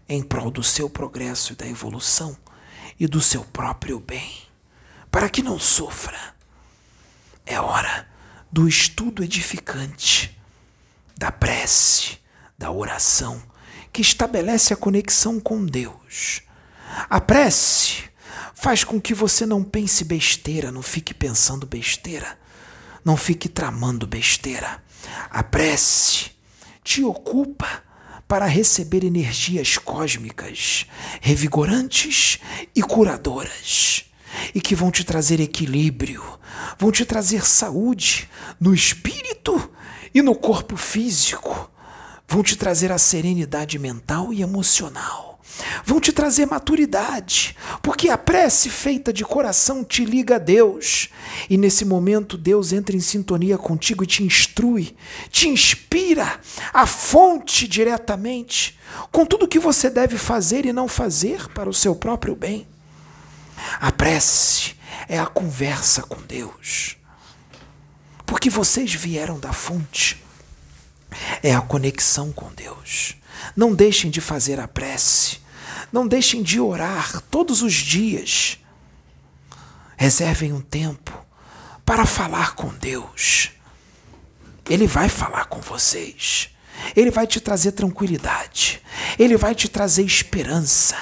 em 0.07 0.23
prol 0.23 0.49
do 0.49 0.63
seu 0.63 0.89
progresso 0.89 1.53
e 1.53 1.55
da 1.55 1.67
evolução 1.67 2.37
e 2.99 3.05
do 3.05 3.21
seu 3.21 3.43
próprio 3.45 3.99
bem, 3.99 4.41
para 5.11 5.29
que 5.29 5.43
não 5.43 5.59
sofra. 5.59 6.35
É 7.45 7.59
hora 7.59 8.07
do 8.51 8.67
estudo 8.67 9.23
edificante, 9.23 10.35
da 11.17 11.31
prece, 11.31 12.17
da 12.57 12.71
oração, 12.71 13.41
que 13.91 14.01
estabelece 14.01 14.73
a 14.73 14.77
conexão 14.77 15.39
com 15.39 15.65
Deus. 15.65 16.41
A 17.09 17.19
prece 17.19 18.03
faz 18.53 18.83
com 18.83 18.99
que 18.99 19.13
você 19.13 19.45
não 19.45 19.63
pense 19.63 20.03
besteira, 20.03 20.71
não 20.71 20.81
fique 20.81 21.13
pensando 21.13 21.65
besteira, 21.65 22.37
não 23.03 23.15
fique 23.15 23.47
tramando 23.47 24.05
besteira. 24.05 24.83
A 25.29 25.43
prece 25.43 26.31
te 26.83 27.03
ocupa 27.03 27.83
para 28.27 28.45
receber 28.45 29.03
energias 29.03 29.77
cósmicas 29.77 30.85
revigorantes 31.21 32.39
e 32.75 32.81
curadoras 32.83 34.05
e 34.53 34.61
que 34.61 34.75
vão 34.75 34.91
te 34.91 35.03
trazer 35.03 35.39
equilíbrio, 35.39 36.23
vão 36.77 36.91
te 36.91 37.05
trazer 37.05 37.45
saúde 37.45 38.29
no 38.59 38.73
espírito 38.73 39.71
e 40.13 40.21
no 40.21 40.35
corpo 40.35 40.75
físico, 40.77 41.71
vão 42.29 42.41
te 42.41 42.55
trazer 42.55 42.91
a 42.91 42.97
serenidade 42.97 43.77
mental 43.77 44.31
e 44.31 44.41
emocional 44.41 45.29
vão 45.83 45.99
te 45.99 46.11
trazer 46.11 46.45
maturidade, 46.45 47.55
porque 47.81 48.09
a 48.09 48.17
prece 48.17 48.69
feita 48.69 49.11
de 49.11 49.23
coração 49.23 49.83
te 49.83 50.05
liga 50.05 50.35
a 50.35 50.39
Deus. 50.39 51.09
E 51.49 51.57
nesse 51.57 51.85
momento 51.85 52.37
Deus 52.37 52.71
entra 52.71 52.95
em 52.95 52.99
sintonia 52.99 53.57
contigo 53.57 54.03
e 54.03 54.07
te 54.07 54.23
instrui, 54.23 54.95
te 55.29 55.47
inspira 55.47 56.39
a 56.73 56.85
fonte 56.85 57.67
diretamente 57.67 58.77
com 59.11 59.25
tudo 59.25 59.45
o 59.45 59.47
que 59.47 59.59
você 59.59 59.89
deve 59.89 60.17
fazer 60.17 60.65
e 60.65 60.73
não 60.73 60.87
fazer 60.87 61.47
para 61.49 61.69
o 61.69 61.73
seu 61.73 61.95
próprio 61.95 62.35
bem. 62.35 62.67
A 63.79 63.91
prece 63.91 64.75
é 65.07 65.19
a 65.19 65.25
conversa 65.25 66.03
com 66.03 66.21
Deus. 66.21 66.97
Porque 68.25 68.49
vocês 68.49 68.93
vieram 68.93 69.39
da 69.39 69.51
fonte. 69.51 70.23
É 71.41 71.53
a 71.53 71.61
conexão 71.61 72.31
com 72.31 72.51
Deus. 72.53 73.15
Não 73.55 73.73
deixem 73.73 74.09
de 74.09 74.21
fazer 74.21 74.59
a 74.59 74.67
prece. 74.67 75.39
Não 75.91 76.07
deixem 76.07 76.43
de 76.43 76.59
orar 76.59 77.21
todos 77.29 77.61
os 77.61 77.73
dias. 77.73 78.59
Reservem 79.97 80.53
um 80.53 80.61
tempo 80.61 81.13
para 81.85 82.05
falar 82.05 82.55
com 82.55 82.69
Deus. 82.75 83.51
Ele 84.69 84.85
vai 84.85 85.09
falar 85.09 85.45
com 85.45 85.59
vocês. 85.59 86.49
Ele 86.95 87.11
vai 87.11 87.25
te 87.25 87.39
trazer 87.39 87.71
tranquilidade. 87.71 88.81
Ele 89.17 89.35
vai 89.35 89.55
te 89.55 89.67
trazer 89.67 90.03
esperança. 90.03 90.95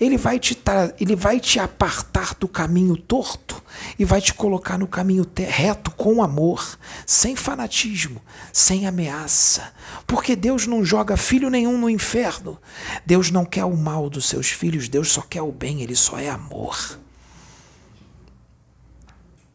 Ele 0.00 0.16
vai 0.16 0.38
te, 0.38 0.58
ele 0.98 1.14
vai 1.14 1.38
te 1.38 1.58
apartar 1.58 2.34
do 2.34 2.48
caminho 2.48 2.96
torto 2.96 3.51
e 3.98 4.04
vai 4.04 4.20
te 4.20 4.32
colocar 4.34 4.78
no 4.78 4.86
caminho 4.86 5.26
reto 5.36 5.90
com 5.92 6.22
amor, 6.22 6.78
sem 7.06 7.36
fanatismo, 7.36 8.22
sem 8.52 8.86
ameaça. 8.86 9.72
Porque 10.06 10.34
Deus 10.34 10.66
não 10.66 10.84
joga 10.84 11.16
filho 11.16 11.50
nenhum 11.50 11.78
no 11.78 11.90
inferno. 11.90 12.60
Deus 13.04 13.30
não 13.30 13.44
quer 13.44 13.64
o 13.64 13.76
mal 13.76 14.08
dos 14.08 14.26
seus 14.26 14.48
filhos, 14.48 14.88
Deus 14.88 15.10
só 15.10 15.22
quer 15.22 15.42
o 15.42 15.52
bem, 15.52 15.82
ele 15.82 15.96
só 15.96 16.18
é 16.18 16.28
amor. 16.28 16.98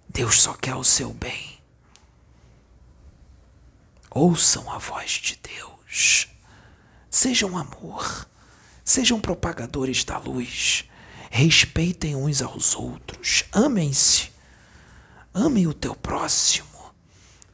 Deus 0.10 0.42
só 0.42 0.54
quer 0.54 0.76
o 0.76 0.84
seu 0.84 1.14
bem. 1.14 1.58
Ouçam 4.10 4.72
a 4.72 4.80
voz 4.80 5.12
de 5.12 5.40
Deus. 5.44 6.28
Sejam 7.10 7.56
amor. 7.58 8.28
Sejam 8.84 9.20
propagadores 9.20 10.04
da 10.04 10.18
luz. 10.18 10.87
Respeitem 11.30 12.16
uns 12.16 12.42
aos 12.42 12.76
outros. 12.76 13.44
Amem-se. 13.52 14.32
Ame 15.34 15.68
o 15.68 15.74
teu 15.74 15.96
próximo. 15.96 16.68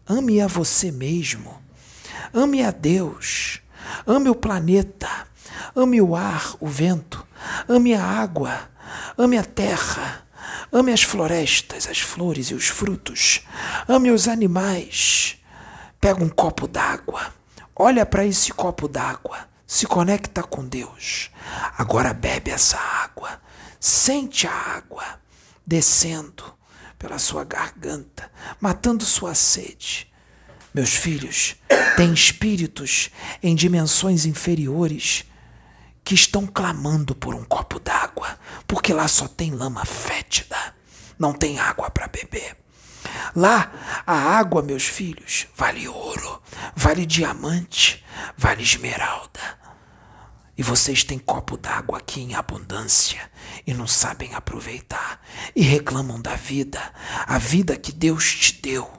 Ame 0.08 0.42
a 0.42 0.48
você 0.48 0.92
mesmo. 0.92 1.62
Ame 2.34 2.64
a 2.64 2.72
Deus. 2.72 3.62
Ame 4.06 4.30
o 4.30 4.36
planeta. 4.36 5.10
Ame 5.76 6.02
o 6.02 6.16
ar, 6.16 6.56
o 6.60 6.68
vento. 6.68 7.26
Ame 7.68 7.94
a 7.94 8.04
água. 8.04 8.70
Ame 9.18 9.38
a 9.38 9.44
terra. 9.44 10.26
Ame 10.72 10.92
as 10.92 11.04
florestas, 11.04 11.88
as 11.88 12.00
flores 12.00 12.48
e 12.48 12.54
os 12.54 12.68
frutos. 12.68 13.42
Ame 13.88 14.12
os 14.12 14.28
animais. 14.28 15.38
Pega 16.00 16.24
um 16.24 16.30
copo 16.30 16.68
d'água. 16.68 17.34
Olha 17.76 18.06
para 18.06 18.26
esse 18.26 18.52
copo 18.52 18.88
d'água 18.88 19.54
se 19.74 19.88
conecta 19.88 20.44
com 20.44 20.64
Deus. 20.64 21.32
Agora 21.76 22.14
bebe 22.14 22.52
essa 22.52 22.78
água, 22.78 23.42
sente 23.84 24.48
a 24.48 24.54
água 24.54 25.04
descendo 25.68 26.58
pela 26.98 27.20
sua 27.20 27.44
garganta, 27.44 28.32
matando 28.62 29.04
sua 29.04 29.36
sede. 29.36 30.10
Meus 30.74 30.94
filhos, 30.94 31.58
tem 31.98 32.14
espíritos 32.14 33.10
em 33.42 33.54
dimensões 33.54 34.26
inferiores 34.26 35.26
que 36.02 36.16
estão 36.16 36.48
clamando 36.48 37.14
por 37.14 37.36
um 37.36 37.44
copo 37.44 37.78
d'água, 37.78 38.40
porque 38.66 38.94
lá 38.94 39.10
só 39.10 39.28
tem 39.28 39.52
lama 39.52 39.84
fétida, 39.84 40.74
não 41.20 41.34
tem 41.34 41.60
água 41.60 41.92
para 41.92 42.08
beber. 42.08 42.56
Lá, 43.36 44.04
a 44.08 44.14
água, 44.14 44.62
meus 44.62 44.86
filhos, 44.86 45.48
vale 45.58 45.90
ouro, 45.90 46.42
vale 46.74 47.06
diamante, 47.06 48.02
vale 48.38 48.64
esmeralda. 48.64 49.62
E 50.56 50.62
vocês 50.62 51.04
têm 51.04 51.18
copo 51.18 51.58
d'água 51.58 51.98
aqui 51.98 52.22
em 52.22 52.36
abundância 52.36 53.20
e 53.66 53.74
não 53.74 53.88
sabem 53.88 54.36
aproveitar 54.36 55.20
e 55.56 55.64
reclamam 55.64 56.22
da 56.22 56.36
vida, 56.36 56.80
a 57.26 57.40
vida 57.40 57.76
que 57.76 57.92
Deus 57.92 58.34
te 58.36 58.62
deu 58.62 58.92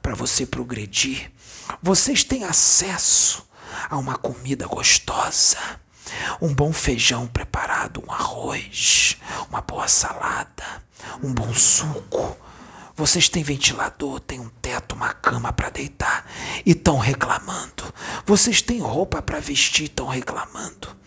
para 0.00 0.14
você 0.14 0.46
progredir. 0.46 1.32
Vocês 1.82 2.22
têm 2.22 2.44
acesso 2.44 3.44
a 3.88 3.96
uma 3.98 4.16
comida 4.16 4.66
gostosa, 4.66 5.58
um 6.40 6.54
bom 6.54 6.72
feijão 6.72 7.26
preparado, 7.26 8.02
um 8.06 8.12
arroz, 8.12 9.16
uma 9.48 9.60
boa 9.60 9.88
salada, 9.88 10.84
um 11.22 11.32
bom 11.34 11.52
suco. 11.52 12.36
Vocês 12.94 13.28
têm 13.28 13.42
ventilador, 13.42 14.20
têm 14.20 14.38
um 14.38 14.48
teto, 14.60 14.94
uma 14.94 15.12
cama 15.12 15.52
para 15.52 15.70
deitar 15.70 16.30
e 16.66 16.72
estão 16.72 16.98
reclamando. 16.98 17.92
Vocês 18.26 18.60
têm 18.60 18.80
roupa 18.80 19.22
para 19.22 19.40
vestir 19.40 19.84
estão 19.84 20.06
reclamando. 20.06 20.99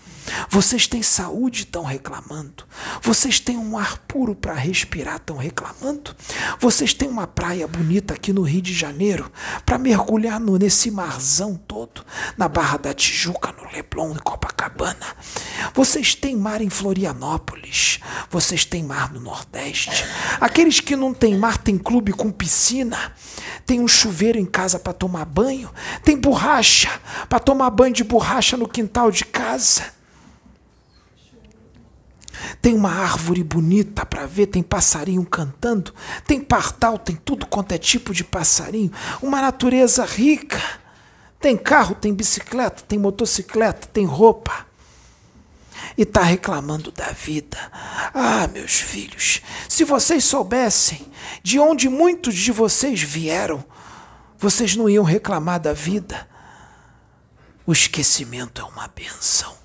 Vocês 0.50 0.88
têm 0.88 1.02
saúde, 1.02 1.62
estão 1.62 1.84
reclamando. 1.84 2.63
Vocês 3.02 3.39
têm 3.39 3.58
um 3.58 3.78
ar 3.78 3.98
puro 4.08 4.36
para 4.36 4.54
respirar, 4.54 5.17
estão 5.17 5.38
reclamando. 5.38 6.15
Vocês 6.60 6.93
têm 6.93 7.10
uma 7.10 7.28
praia 7.28 7.67
bonita 7.67 8.13
aqui 8.13 8.32
no 8.32 8.41
Rio 8.41 8.62
de 8.62 8.74
Janeiro 8.74 9.32
para 9.65 9.78
mergulhar 9.78 10.39
no, 10.39 10.58
nesse 10.58 10.91
marzão 10.91 11.56
todo, 11.56 12.06
na 12.38 12.48
Barra 12.48 12.78
da 12.78 12.93
Tijuca, 12.93 13.54
no 13.54 13.72
Leblon, 13.72 14.12
em 14.12 14.19
Copacabana. 14.19 15.06
Vocês 15.74 16.15
têm 16.15 16.36
mar 16.36 16.62
em 16.62 16.69
Florianópolis. 16.69 18.00
Vocês 18.30 18.65
têm 18.65 18.84
mar 18.84 19.12
no 19.12 19.19
Nordeste. 19.19 20.06
Aqueles 20.39 20.80
que 20.80 20.96
não 20.96 21.13
têm 21.13 21.38
mar 21.38 21.58
têm 21.58 21.78
clube 21.78 22.12
com 22.12 22.32
piscina. 22.32 23.13
Tem 23.65 23.80
um 23.80 23.88
chuveiro 23.88 24.38
em 24.38 24.46
casa 24.46 24.78
para 24.78 24.93
tomar 24.93 25.26
banho. 25.26 25.72
Tem 26.04 26.17
borracha 26.17 26.89
para 27.30 27.39
tomar 27.39 27.69
banho 27.69 27.93
de 27.93 28.04
borracha 28.04 28.58
no 28.58 28.67
quintal 28.67 29.12
de 29.12 29.26
casa. 29.26 30.03
Tem 32.62 32.74
uma 32.74 32.92
árvore 32.92 33.44
bonita 33.44 34.06
para 34.06 34.26
ver, 34.26 34.48
tem 34.48 34.64
passarinho 34.64 35.26
cantando, 35.26 35.94
tem 36.26 36.40
pardal, 36.40 36.98
tem 36.98 37.16
tudo 37.16 37.46
quanto 37.46 37.72
é 37.74 37.78
tipo 37.78 38.14
de 38.14 38.24
passarinho, 38.24 38.92
uma 39.22 39.42
natureza 39.42 40.06
rica. 40.06 40.62
Tem 41.40 41.58
carro, 41.58 41.94
tem 41.94 42.14
bicicleta, 42.14 42.84
tem 42.88 42.98
motocicleta, 42.98 43.88
tem 43.88 44.06
roupa. 44.06 44.66
E 45.98 46.04
está 46.04 46.24
reclamando 46.24 46.90
da 46.92 47.12
vida. 47.12 47.58
Ah, 48.14 48.48
meus 48.48 48.80
filhos, 48.80 49.42
se 49.68 49.84
vocês 49.84 50.24
soubessem 50.24 51.06
de 51.44 51.60
onde 51.60 51.90
muitos 51.90 52.34
de 52.36 52.52
vocês 52.52 53.02
vieram, 53.02 53.64
vocês 54.38 54.76
não 54.76 54.90
iam 54.90 55.04
reclamar 55.04 55.60
da 55.60 55.74
vida. 55.74 56.28
O 57.66 57.74
esquecimento 57.74 58.62
é 58.62 58.64
uma 58.66 58.88
benção. 58.88 59.62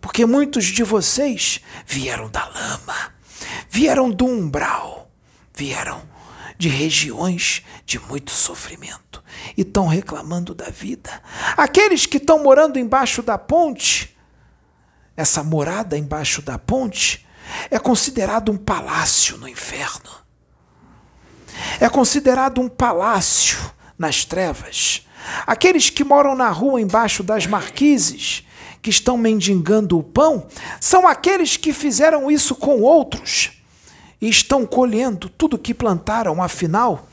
Porque 0.00 0.24
muitos 0.24 0.66
de 0.66 0.82
vocês 0.82 1.60
vieram 1.86 2.30
da 2.30 2.46
lama, 2.46 3.14
vieram 3.68 4.10
do 4.10 4.26
umbral, 4.26 5.10
vieram 5.54 6.02
de 6.56 6.68
regiões 6.68 7.62
de 7.86 7.98
muito 7.98 8.30
sofrimento 8.30 9.22
e 9.56 9.62
estão 9.62 9.86
reclamando 9.86 10.54
da 10.54 10.68
vida. 10.70 11.22
Aqueles 11.56 12.06
que 12.06 12.18
estão 12.18 12.42
morando 12.42 12.78
embaixo 12.78 13.22
da 13.22 13.38
ponte, 13.38 14.16
essa 15.16 15.42
morada 15.42 15.96
embaixo 15.96 16.42
da 16.42 16.58
ponte 16.58 17.26
é 17.70 17.78
considerado 17.78 18.52
um 18.52 18.56
palácio 18.56 19.36
no 19.38 19.48
inferno. 19.48 20.10
É 21.80 21.88
considerado 21.88 22.60
um 22.60 22.68
palácio 22.68 23.58
nas 23.98 24.24
trevas. 24.24 25.06
Aqueles 25.46 25.90
que 25.90 26.04
moram 26.04 26.34
na 26.34 26.48
rua 26.48 26.80
embaixo 26.80 27.22
das 27.22 27.46
marquises 27.46 28.46
que 28.82 28.90
estão 28.90 29.16
mendigando 29.16 29.98
o 29.98 30.02
pão 30.02 30.46
são 30.80 31.06
aqueles 31.06 31.56
que 31.56 31.72
fizeram 31.72 32.30
isso 32.30 32.54
com 32.54 32.80
outros 32.80 33.52
e 34.20 34.28
estão 34.28 34.66
colhendo 34.66 35.28
tudo 35.28 35.58
que 35.58 35.72
plantaram, 35.72 36.42
afinal, 36.42 37.08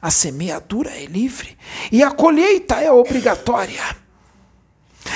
a 0.00 0.10
semeadura 0.10 0.90
é 0.90 1.04
livre 1.04 1.56
e 1.90 2.02
a 2.02 2.10
colheita 2.10 2.76
é 2.76 2.90
obrigatória. 2.90 3.82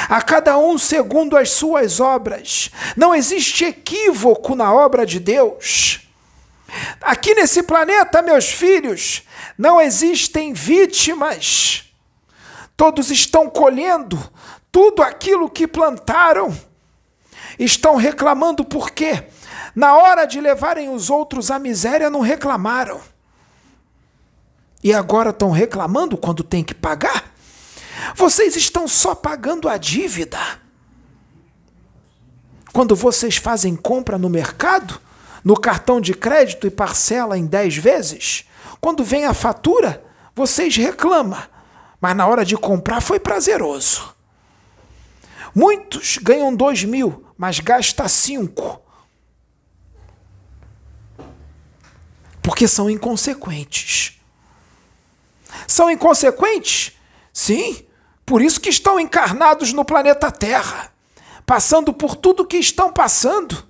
A 0.08 0.22
cada 0.22 0.56
um 0.58 0.78
segundo 0.78 1.36
as 1.36 1.50
suas 1.50 1.98
obras. 1.98 2.70
Não 2.96 3.14
existe 3.14 3.64
equívoco 3.64 4.54
na 4.54 4.72
obra 4.72 5.04
de 5.04 5.18
Deus. 5.18 6.00
Aqui 7.00 7.34
nesse 7.34 7.62
planeta, 7.62 8.22
meus 8.22 8.46
filhos, 8.46 9.22
não 9.58 9.80
existem 9.80 10.52
vítimas. 10.52 11.84
Todos 12.76 13.10
estão 13.10 13.50
colhendo 13.50 14.18
tudo 14.72 15.02
aquilo 15.02 15.50
que 15.50 15.66
plantaram. 15.66 16.56
Estão 17.58 17.96
reclamando 17.96 18.64
por 18.64 18.90
quê? 18.90 19.24
Na 19.74 19.96
hora 19.96 20.26
de 20.26 20.40
levarem 20.40 20.88
os 20.88 21.10
outros 21.10 21.50
à 21.50 21.58
miséria, 21.58 22.10
não 22.10 22.20
reclamaram. 22.20 23.00
E 24.82 24.92
agora 24.94 25.30
estão 25.30 25.50
reclamando 25.50 26.16
quando 26.16 26.42
tem 26.42 26.64
que 26.64 26.74
pagar? 26.74 27.32
Vocês 28.14 28.56
estão 28.56 28.88
só 28.88 29.14
pagando 29.14 29.68
a 29.68 29.76
dívida. 29.76 30.38
Quando 32.72 32.96
vocês 32.96 33.36
fazem 33.36 33.76
compra 33.76 34.16
no 34.16 34.30
mercado, 34.30 35.00
no 35.44 35.58
cartão 35.58 36.00
de 36.00 36.14
crédito 36.14 36.66
e 36.66 36.70
parcela 36.70 37.36
em 37.36 37.46
10 37.46 37.76
vezes, 37.76 38.44
quando 38.80 39.04
vem 39.04 39.26
a 39.26 39.34
fatura, 39.34 40.02
vocês 40.34 40.76
reclamam, 40.76 41.42
mas 42.00 42.16
na 42.16 42.26
hora 42.26 42.44
de 42.44 42.56
comprar 42.56 43.00
foi 43.00 43.18
prazeroso. 43.18 44.14
Muitos 45.54 46.18
ganham 46.18 46.54
2 46.54 46.84
mil, 46.84 47.26
mas 47.36 47.60
gasta 47.60 48.08
5. 48.08 48.80
Porque 52.42 52.66
são 52.68 52.88
inconsequentes. 52.88 54.20
São 55.66 55.90
inconsequentes? 55.90 56.92
Sim, 57.32 57.84
por 58.24 58.40
isso 58.42 58.60
que 58.60 58.68
estão 58.68 59.00
encarnados 59.00 59.72
no 59.72 59.84
planeta 59.84 60.30
Terra, 60.30 60.92
passando 61.44 61.92
por 61.92 62.16
tudo 62.16 62.46
que 62.46 62.56
estão 62.56 62.92
passando. 62.92 63.68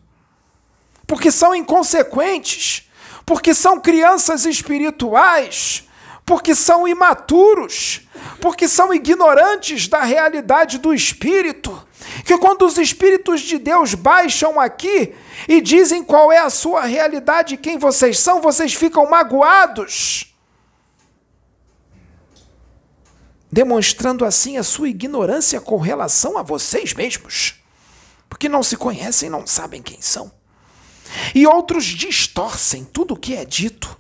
Porque 1.07 1.31
são 1.31 1.55
inconsequentes, 1.55 2.89
porque 3.25 3.55
são 3.55 3.81
crianças 3.81 4.45
espirituais, 4.45 5.89
porque 6.31 6.55
são 6.55 6.87
imaturos, 6.87 8.03
porque 8.41 8.69
são 8.69 8.95
ignorantes 8.95 9.89
da 9.89 10.05
realidade 10.05 10.79
do 10.79 10.95
espírito. 10.95 11.85
Que 12.25 12.39
quando 12.39 12.65
os 12.65 12.79
espíritos 12.79 13.41
de 13.41 13.59
Deus 13.59 13.95
baixam 13.95 14.61
aqui 14.61 15.13
e 15.49 15.61
dizem 15.61 16.05
qual 16.05 16.31
é 16.31 16.39
a 16.39 16.49
sua 16.49 16.83
realidade, 16.83 17.57
quem 17.57 17.79
vocês 17.79 18.21
são, 18.21 18.41
vocês 18.41 18.73
ficam 18.73 19.11
magoados 19.11 20.33
demonstrando 23.51 24.25
assim 24.25 24.57
a 24.57 24.63
sua 24.63 24.89
ignorância 24.89 25.61
com 25.61 25.79
relação 25.79 26.39
a 26.39 26.43
vocês 26.45 26.95
mesmos, 26.95 27.57
porque 28.29 28.49
não 28.49 28.63
se 28.63 28.77
conhecem 28.77 29.29
não 29.29 29.45
sabem 29.49 29.83
quem 29.83 30.01
são. 30.01 30.31
E 31.35 31.45
outros 31.45 31.87
distorcem 31.87 32.85
tudo 32.85 33.15
o 33.15 33.19
que 33.19 33.35
é 33.35 33.45
dito, 33.45 34.00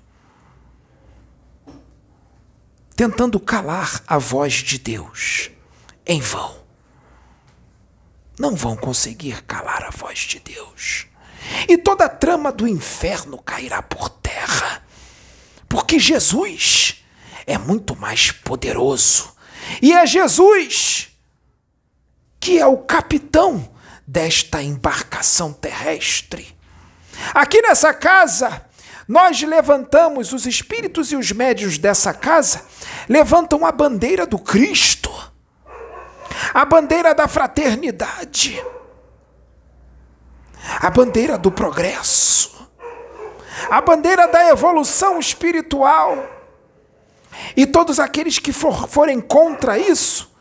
tentando 3.00 3.40
calar 3.40 4.02
a 4.06 4.18
voz 4.18 4.52
de 4.52 4.76
Deus 4.76 5.50
em 6.04 6.20
vão. 6.20 6.54
Não 8.38 8.54
vão 8.54 8.76
conseguir 8.76 9.42
calar 9.44 9.84
a 9.84 9.90
voz 9.90 10.18
de 10.18 10.38
Deus. 10.38 11.06
E 11.66 11.78
toda 11.78 12.04
a 12.04 12.08
trama 12.10 12.52
do 12.52 12.68
inferno 12.68 13.38
cairá 13.38 13.80
por 13.80 14.10
terra, 14.10 14.84
porque 15.66 15.98
Jesus 15.98 17.02
é 17.46 17.56
muito 17.56 17.96
mais 17.96 18.32
poderoso 18.32 19.34
e 19.80 19.94
é 19.94 20.06
Jesus 20.06 21.08
que 22.38 22.58
é 22.58 22.66
o 22.66 22.76
capitão 22.76 23.66
desta 24.06 24.62
embarcação 24.62 25.54
terrestre. 25.54 26.54
Aqui 27.32 27.62
nessa 27.62 27.94
casa, 27.94 28.62
nós 29.10 29.42
levantamos, 29.42 30.32
os 30.32 30.46
espíritos 30.46 31.10
e 31.10 31.16
os 31.16 31.32
médios 31.32 31.78
dessa 31.78 32.14
casa 32.14 32.64
levantam 33.08 33.66
a 33.66 33.72
bandeira 33.72 34.24
do 34.24 34.38
Cristo, 34.38 35.10
a 36.54 36.64
bandeira 36.64 37.12
da 37.12 37.26
fraternidade, 37.26 38.64
a 40.80 40.88
bandeira 40.90 41.36
do 41.36 41.50
progresso, 41.50 42.68
a 43.68 43.80
bandeira 43.80 44.28
da 44.28 44.48
evolução 44.48 45.18
espiritual. 45.18 46.30
E 47.56 47.66
todos 47.66 47.98
aqueles 47.98 48.38
que 48.38 48.52
for, 48.52 48.86
forem 48.86 49.20
contra 49.20 49.76
isso, 49.76 50.32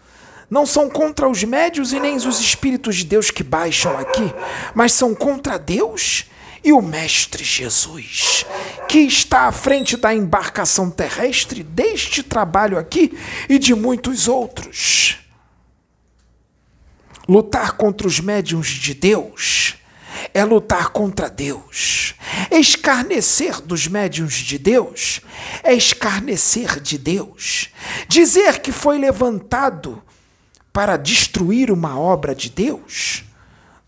não 0.48 0.68
são 0.68 0.92
contra 0.92 1.28
os 1.28 1.44
médios 1.44 1.92
e 1.92 2.00
nem 2.00 2.18
os 2.18 2.40
espíritos 2.40 2.98
de 2.98 3.06
Deus 3.06 3.32
que 3.32 3.42
baixam 3.42 3.98
aqui, 3.98 4.32
mas 4.76 4.94
são 4.94 5.16
contra 5.16 5.58
Deus 5.58 6.30
e 6.64 6.72
o 6.74 6.82
Mestre 6.82 7.44
Jesus, 7.44 8.46
que 8.88 9.00
está 9.00 9.48
à 9.48 9.52
frente 9.52 9.96
da 9.96 10.14
embarcação 10.14 10.90
terrestre 10.90 11.64
deste 11.64 12.24
trabalho 12.24 12.78
aqui 12.78 13.18
e 13.48 13.58
de 13.58 13.74
muitos 13.74 14.28
outros. 14.28 15.18
Lutar 17.28 17.74
contra 17.74 18.08
os 18.08 18.20
médiums 18.20 18.68
de 18.68 18.94
Deus 18.94 19.76
é 20.34 20.44
lutar 20.44 20.90
contra 20.90 21.30
Deus. 21.30 22.16
Escarnecer 22.52 23.62
dos 23.62 23.88
médiuns 23.88 24.34
de 24.34 24.58
Deus 24.58 25.22
é 25.64 25.74
escarnecer 25.74 26.80
de 26.80 26.98
Deus. 26.98 27.70
Dizer 28.08 28.60
que 28.60 28.72
foi 28.72 28.98
levantado 28.98 30.02
para 30.74 30.98
destruir 30.98 31.72
uma 31.72 32.00
obra 32.00 32.36
de 32.36 32.50
Deus, 32.50 33.24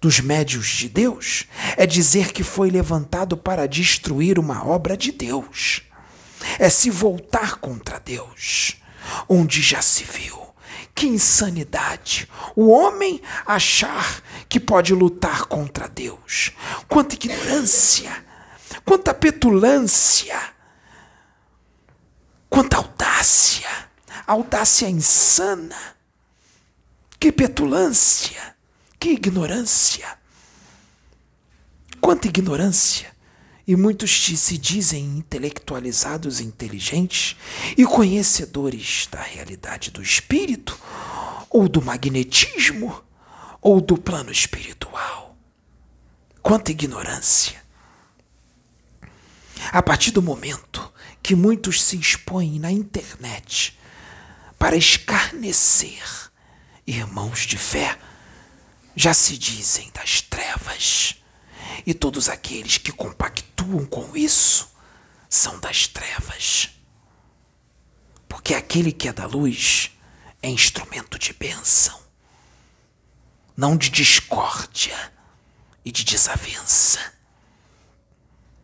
dos 0.01 0.19
médios 0.19 0.65
de 0.65 0.89
Deus, 0.89 1.45
é 1.77 1.85
dizer 1.85 2.33
que 2.33 2.43
foi 2.43 2.71
levantado 2.71 3.37
para 3.37 3.67
destruir 3.67 4.39
uma 4.39 4.67
obra 4.67 4.97
de 4.97 5.11
Deus. 5.11 5.83
É 6.57 6.69
se 6.71 6.89
voltar 6.89 7.57
contra 7.57 7.99
Deus, 7.99 8.81
onde 9.29 9.61
já 9.61 9.79
se 9.79 10.03
viu. 10.03 10.41
Que 10.95 11.05
insanidade! 11.05 12.27
O 12.55 12.69
homem 12.69 13.21
achar 13.45 14.21
que 14.49 14.59
pode 14.59 14.93
lutar 14.93 15.45
contra 15.45 15.87
Deus. 15.87 16.51
Quanta 16.87 17.13
ignorância! 17.13 18.25
Quanta 18.83 19.13
petulância! 19.13 20.39
Quanta 22.49 22.77
audácia! 22.77 23.69
Audácia 24.25 24.89
insana! 24.89 25.77
Que 27.19 27.31
petulância! 27.31 28.51
Que 29.01 29.13
ignorância! 29.13 30.15
Quanta 31.99 32.27
ignorância! 32.27 33.11
E 33.65 33.75
muitos 33.75 34.11
se 34.11 34.59
dizem 34.59 35.03
intelectualizados, 35.17 36.39
inteligentes 36.39 37.35
e 37.75 37.83
conhecedores 37.83 39.07
da 39.09 39.19
realidade 39.19 39.89
do 39.89 40.03
espírito, 40.03 40.79
ou 41.49 41.67
do 41.67 41.81
magnetismo, 41.81 43.03
ou 43.59 43.81
do 43.81 43.97
plano 43.97 44.31
espiritual. 44.31 45.35
Quanta 46.39 46.69
ignorância! 46.69 47.59
A 49.71 49.81
partir 49.81 50.11
do 50.11 50.21
momento 50.21 50.93
que 51.23 51.33
muitos 51.33 51.81
se 51.81 51.97
expõem 51.97 52.59
na 52.59 52.71
internet 52.71 53.75
para 54.59 54.75
escarnecer 54.75 56.03
irmãos 56.85 57.47
de 57.47 57.57
fé, 57.57 57.97
já 58.95 59.13
se 59.13 59.37
dizem 59.37 59.89
das 59.91 60.21
trevas 60.21 61.15
e 61.85 61.93
todos 61.93 62.29
aqueles 62.29 62.77
que 62.77 62.91
compactuam 62.91 63.85
com 63.85 64.15
isso 64.15 64.69
são 65.29 65.59
das 65.59 65.87
trevas. 65.87 66.69
Porque 68.27 68.53
aquele 68.53 68.91
que 68.91 69.07
é 69.07 69.13
da 69.13 69.25
luz 69.25 69.91
é 70.41 70.49
instrumento 70.49 71.17
de 71.17 71.33
bênção, 71.33 71.99
não 73.55 73.77
de 73.77 73.89
discórdia 73.89 75.11
e 75.83 75.91
de 75.91 76.03
desavença. 76.03 77.13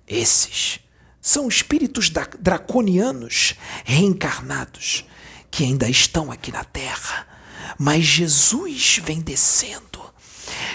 Esses 0.08 0.80
são 1.22 1.48
espíritos 1.48 2.10
draconianos 2.40 3.56
reencarnados 3.84 5.06
que 5.52 5.64
ainda 5.64 5.90
estão 5.90 6.32
aqui 6.32 6.52
na 6.52 6.64
terra, 6.64 7.28
mas 7.78 8.06
Jesus 8.06 9.00
vem 9.04 9.22
descendo 9.22 9.98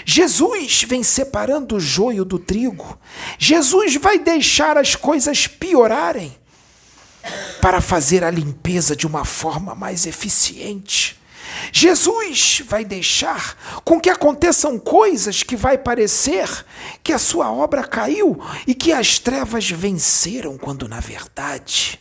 Jesus 0.05 0.83
vem 0.83 1.03
separando 1.03 1.75
o 1.75 1.79
joio 1.79 2.25
do 2.25 2.37
trigo. 2.37 2.99
Jesus 3.37 3.95
vai 3.95 4.19
deixar 4.19 4.77
as 4.77 4.95
coisas 4.95 5.47
piorarem 5.47 6.35
para 7.61 7.79
fazer 7.79 8.23
a 8.23 8.31
limpeza 8.31 8.95
de 8.95 9.07
uma 9.07 9.23
forma 9.23 9.73
mais 9.73 10.05
eficiente. 10.05 11.19
Jesus 11.71 12.61
vai 12.67 12.83
deixar 12.83 13.81
com 13.83 13.99
que 13.99 14.09
aconteçam 14.09 14.77
coisas 14.79 15.43
que 15.43 15.55
vai 15.55 15.77
parecer 15.77 16.47
que 17.03 17.13
a 17.13 17.19
sua 17.19 17.51
obra 17.51 17.83
caiu 17.83 18.39
e 18.65 18.73
que 18.73 18.91
as 18.91 19.19
trevas 19.19 19.69
venceram, 19.69 20.57
quando 20.57 20.87
na 20.87 20.99
verdade 20.99 21.99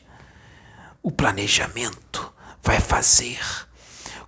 o 1.03 1.11
planejamento 1.11 2.33
vai 2.63 2.81
fazer 2.81 3.41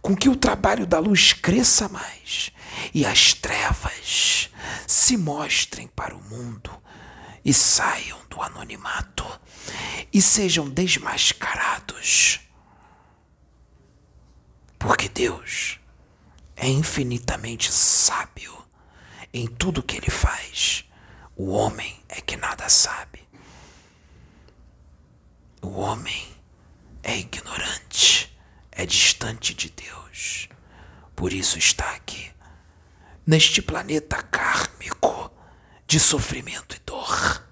com 0.02 0.14
que 0.14 0.28
o 0.28 0.36
trabalho 0.36 0.86
da 0.86 0.98
luz 0.98 1.32
cresça 1.32 1.88
mais 1.88 2.52
e 2.92 3.04
as 3.04 3.32
trevas 3.34 4.50
se 4.86 5.16
mostrem 5.16 5.86
para 5.88 6.14
o 6.14 6.22
mundo 6.22 6.70
e 7.44 7.52
saiam 7.52 8.18
do 8.28 8.40
anonimato 8.40 9.24
e 10.12 10.20
sejam 10.22 10.68
desmascarados. 10.68 12.40
Porque 14.78 15.08
Deus 15.08 15.78
é 16.56 16.68
infinitamente 16.68 17.72
sábio 17.72 18.54
em 19.32 19.46
tudo 19.46 19.82
que 19.82 19.96
ele 19.96 20.10
faz. 20.10 20.84
O 21.36 21.50
homem 21.50 22.00
é 22.08 22.20
que 22.20 22.36
nada 22.36 22.68
sabe. 22.68 23.26
O 25.60 25.80
homem 25.80 26.28
é 27.02 27.16
ignorante, 27.16 28.36
é 28.70 28.86
distante 28.86 29.54
de 29.54 29.70
Deus. 29.70 30.48
Por 31.16 31.32
isso 31.32 31.58
está 31.58 31.90
aqui, 31.94 32.30
neste 33.26 33.62
planeta 33.62 34.22
kármico 34.22 35.30
de 35.86 35.98
sofrimento 35.98 36.76
e 36.76 36.80
dor. 36.84 37.46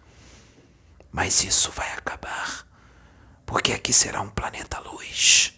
Mas 1.11 1.45
isso 1.45 1.71
vai 1.73 1.91
acabar, 1.93 2.67
porque 3.45 3.73
aqui 3.73 3.93
será 3.93 4.21
um 4.21 4.31
planeta 4.31 4.79
luz. 4.81 5.55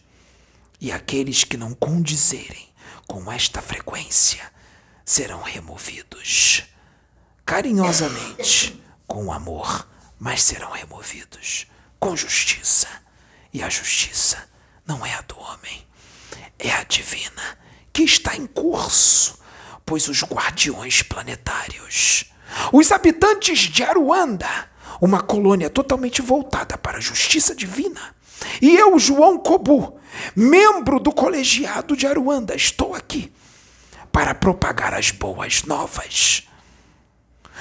E 0.80 0.92
aqueles 0.92 1.44
que 1.44 1.56
não 1.56 1.74
condizerem 1.74 2.72
com 3.06 3.30
esta 3.30 3.62
frequência 3.62 4.52
serão 5.04 5.42
removidos 5.42 6.64
carinhosamente, 7.44 8.82
com 9.06 9.32
amor, 9.32 9.88
mas 10.18 10.42
serão 10.42 10.70
removidos 10.70 11.66
com 12.00 12.16
justiça. 12.16 12.88
E 13.52 13.62
a 13.62 13.68
justiça 13.68 14.48
não 14.86 15.04
é 15.04 15.14
a 15.14 15.20
do 15.22 15.38
homem, 15.38 15.86
é 16.58 16.72
a 16.72 16.82
divina, 16.84 17.58
que 17.92 18.02
está 18.02 18.34
em 18.36 18.46
curso, 18.46 19.38
pois 19.84 20.08
os 20.08 20.22
guardiões 20.22 21.02
planetários, 21.02 22.24
os 22.72 22.90
habitantes 22.92 23.60
de 23.60 23.82
Aruanda, 23.82 24.48
uma 25.00 25.20
colônia 25.20 25.68
totalmente 25.68 26.22
voltada 26.22 26.78
para 26.78 26.98
a 26.98 27.00
justiça 27.00 27.54
divina, 27.54 28.14
e 28.60 28.76
eu, 28.76 28.98
João 28.98 29.38
Kobu, 29.38 29.98
membro 30.34 31.00
do 31.00 31.12
colegiado 31.12 31.96
de 31.96 32.06
Aruanda, 32.06 32.54
estou 32.54 32.94
aqui 32.94 33.32
para 34.12 34.34
propagar 34.34 34.94
as 34.94 35.10
boas 35.10 35.64
novas. 35.64 36.46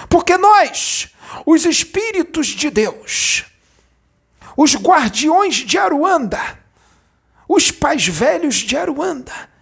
Porque 0.10 0.38
nós, 0.38 1.10
os 1.46 1.66
espíritos 1.66 2.48
de 2.48 2.70
Deus, 2.70 3.46
os 4.56 4.76
guardiões 4.76 5.56
de 5.56 5.78
Aruanda, 5.78 6.60
os 7.48 7.72
pais 7.72 8.08
velhos 8.08 8.56
de 8.56 8.78
Aruanda 8.78 9.53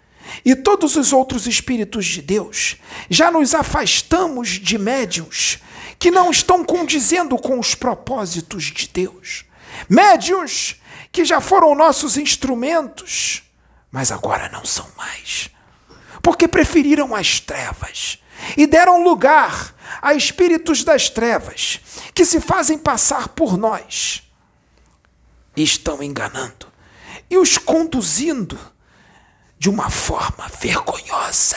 e 0.44 0.56
todos 0.56 0.96
os 0.96 1.14
outros 1.14 1.48
espíritos 1.48 2.06
de 2.06 2.22
Deus, 2.22 2.78
já 3.10 3.32
nos 3.32 3.54
afastamos 3.54 4.50
de 4.50 4.78
médiuns 4.78 5.60
que 6.00 6.10
não 6.12 6.32
estão 6.32 6.64
condizendo 6.64 7.38
com 7.38 7.60
os 7.60 7.76
propósitos 7.76 8.66
de 8.66 8.88
Deus. 8.88 9.46
Médiuns 9.90 10.78
que 11.12 11.26
já 11.26 11.40
foram 11.40 11.76
nossos 11.76 12.18
instrumentos, 12.18 13.44
mas 13.92 14.12
agora 14.12 14.50
não 14.50 14.66
são 14.66 14.88
mais. 14.98 15.50
Porque 16.24 16.48
preferiram 16.48 17.14
as 17.16 17.40
trevas 17.40 18.20
e 18.58 18.66
deram 18.66 19.04
lugar 19.04 19.76
a 20.02 20.14
espíritos 20.14 20.84
das 20.84 21.10
trevas 21.10 21.80
que 22.14 22.26
se 22.26 22.40
fazem 22.40 22.78
passar 22.78 23.30
por 23.30 23.58
nós. 23.58 24.24
E 25.56 25.64
estão 25.64 26.02
enganando 26.02 26.72
e 27.32 27.38
os 27.38 27.58
conduzindo 27.58 28.60
de 29.62 29.70
uma 29.70 29.92
forma 29.92 30.50
vergonhosa, 30.60 31.56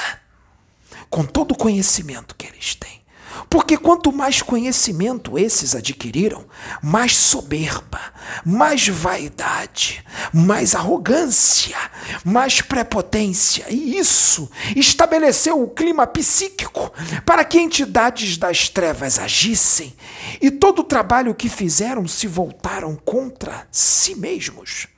com 1.08 1.24
todo 1.24 1.52
o 1.52 1.56
conhecimento 1.56 2.34
que 2.36 2.46
eles 2.46 2.74
têm. 2.74 3.02
Porque 3.48 3.78
quanto 3.78 4.12
mais 4.12 4.42
conhecimento 4.42 5.38
esses 5.38 5.74
adquiriram, 5.74 6.44
mais 6.82 7.16
soberba, 7.16 7.98
mais 8.44 8.86
vaidade, 8.88 10.04
mais 10.34 10.74
arrogância, 10.74 11.78
mais 12.22 12.60
prepotência. 12.60 13.64
E 13.70 13.96
isso 13.96 14.50
estabeleceu 14.76 15.62
o 15.62 15.70
clima 15.70 16.06
psíquico 16.06 16.92
para 17.24 17.42
que 17.42 17.58
entidades 17.58 18.36
das 18.36 18.68
trevas 18.68 19.18
agissem, 19.18 19.96
e 20.42 20.50
todo 20.50 20.80
o 20.80 20.84
trabalho 20.84 21.34
que 21.34 21.48
fizeram 21.48 22.06
se 22.06 22.26
voltaram 22.26 22.96
contra 22.96 23.66
si 23.72 24.14
mesmos. 24.14 24.88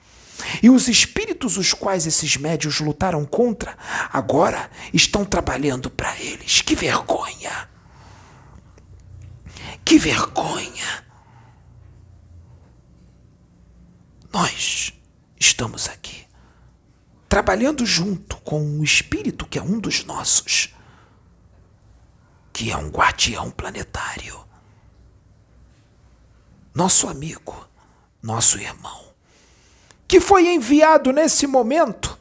E 0.63 0.71
os 0.71 0.89
espíritos 0.89 1.57
os 1.57 1.73
quais 1.73 2.07
esses 2.07 2.37
médios 2.37 2.81
lutaram 2.81 3.25
contra, 3.25 3.77
agora 4.13 4.71
estão 4.93 5.25
trabalhando 5.25 5.91
para 5.91 6.19
eles. 6.21 6.63
Que 6.63 6.75
vergonha! 6.75 7.69
Que 9.85 9.99
vergonha! 9.99 11.07
Nós 14.33 14.93
estamos 15.39 15.89
aqui, 15.89 16.27
trabalhando 17.29 17.87
junto 17.87 18.37
com 18.39 18.61
um 18.63 18.83
espírito 18.83 19.47
que 19.47 19.59
é 19.59 19.63
um 19.63 19.79
dos 19.79 20.05
nossos, 20.05 20.75
que 22.53 22.71
é 22.71 22.77
um 22.77 22.89
guardião 22.89 23.51
planetário, 23.51 24.45
nosso 26.75 27.09
amigo, 27.09 27.67
nosso 28.23 28.59
irmão, 28.59 29.15
que 30.09 30.21
foi 30.21 30.49
enviado 30.49 31.12
nesse 31.12 31.47
momento 31.47 32.19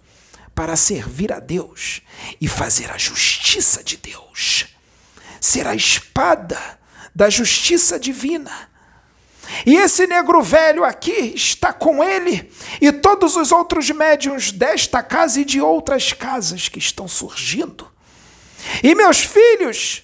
para 0.54 0.76
servir 0.76 1.34
a 1.34 1.40
Deus 1.40 2.02
e 2.40 2.48
fazer 2.48 2.90
a 2.90 2.98
justiça 2.98 3.84
de 3.84 3.98
Deus, 3.98 4.68
ser 5.42 5.68
a 5.68 5.76
espada 5.76 6.80
da 7.14 7.30
justiça 7.30 8.00
divina. 8.00 8.70
E 9.66 9.76
esse 9.76 10.08
negro 10.08 10.42
velho 10.42 10.84
aqui 10.84 11.34
está 11.36 11.72
com 11.72 12.04
ele 12.04 12.52
e 12.82 12.92
todos 12.92 13.36
os 13.36 13.52
outros 13.52 13.90
médiums 13.92 14.52
desta 14.52 15.04
casa 15.04 15.42
e 15.42 15.46
de 15.46 15.62
outras 15.62 16.14
casas 16.14 16.68
que 16.68 16.80
estão 16.80 17.08
surgindo. 17.08 17.92
E 18.82 18.96
meus 18.96 19.20
filhos, 19.20 20.04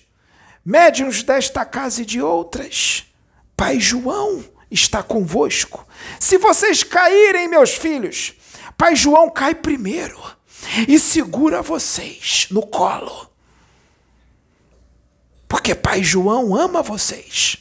médiums 0.63 1.23
desta 1.23 1.65
casa 1.65 2.03
e 2.03 2.05
de 2.05 2.21
outras, 2.21 3.05
Pai 3.57 3.79
João 3.79 4.43
está 4.71 5.03
convosco. 5.03 5.85
Se 6.19 6.37
vocês 6.37 6.83
caírem, 6.83 7.47
meus 7.47 7.71
filhos, 7.71 8.33
Pai 8.77 8.95
João 8.95 9.29
cai 9.29 9.53
primeiro 9.53 10.19
e 10.87 10.97
segura 10.97 11.61
vocês 11.61 12.47
no 12.49 12.65
colo 12.65 13.31
porque 15.51 15.75
Pai 15.75 16.01
João 16.01 16.55
ama 16.55 16.81
vocês. 16.81 17.57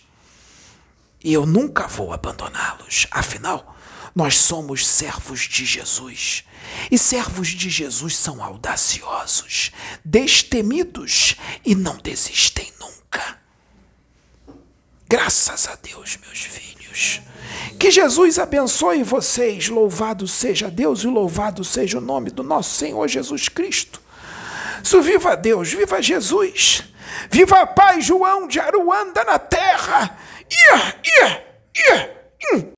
E 1.25 1.33
eu 1.33 1.45
nunca 1.45 1.89
vou 1.89 2.13
abandoná-los. 2.13 3.09
Afinal, 3.11 3.77
nós 4.15 4.39
somos 4.39 4.87
servos 4.87 5.41
de 5.41 5.65
Jesus. 5.65 6.45
E 6.89 6.97
servos 6.97 7.49
de 7.49 7.69
Jesus 7.69 8.17
são 8.17 8.45
audaciosos, 8.45 9.73
destemidos 10.05 11.35
e 11.67 11.75
não 11.75 11.97
desistem 11.97 12.73
nunca. 12.79 13.40
Graças 15.11 15.67
a 15.67 15.75
Deus, 15.75 16.17
meus 16.25 16.39
filhos. 16.43 17.21
Que 17.81 17.91
Jesus 17.91 18.39
abençoe 18.39 19.03
vocês. 19.03 19.69
Louvado 19.69 20.29
seja 20.29 20.71
Deus 20.71 21.03
e 21.03 21.09
louvado 21.09 21.65
seja 21.65 21.99
o 21.99 22.01
nome 22.01 22.31
do 22.31 22.45
nosso 22.45 22.77
Senhor 22.77 23.09
Jesus 23.09 23.49
Cristo. 23.49 24.01
So, 24.85 25.03
viva 25.03 25.37
Deus, 25.37 25.73
viva 25.73 26.01
Jesus. 26.01 26.85
Viva 27.29 27.67
Pai 27.67 28.01
João 28.01 28.47
de 28.47 28.61
Aruanda 28.61 29.25
na 29.25 29.37
terra! 29.37 30.17
Ia, 30.49 30.95
ia, 31.05 31.45
ia, 31.77 32.33
hum. 32.55 32.73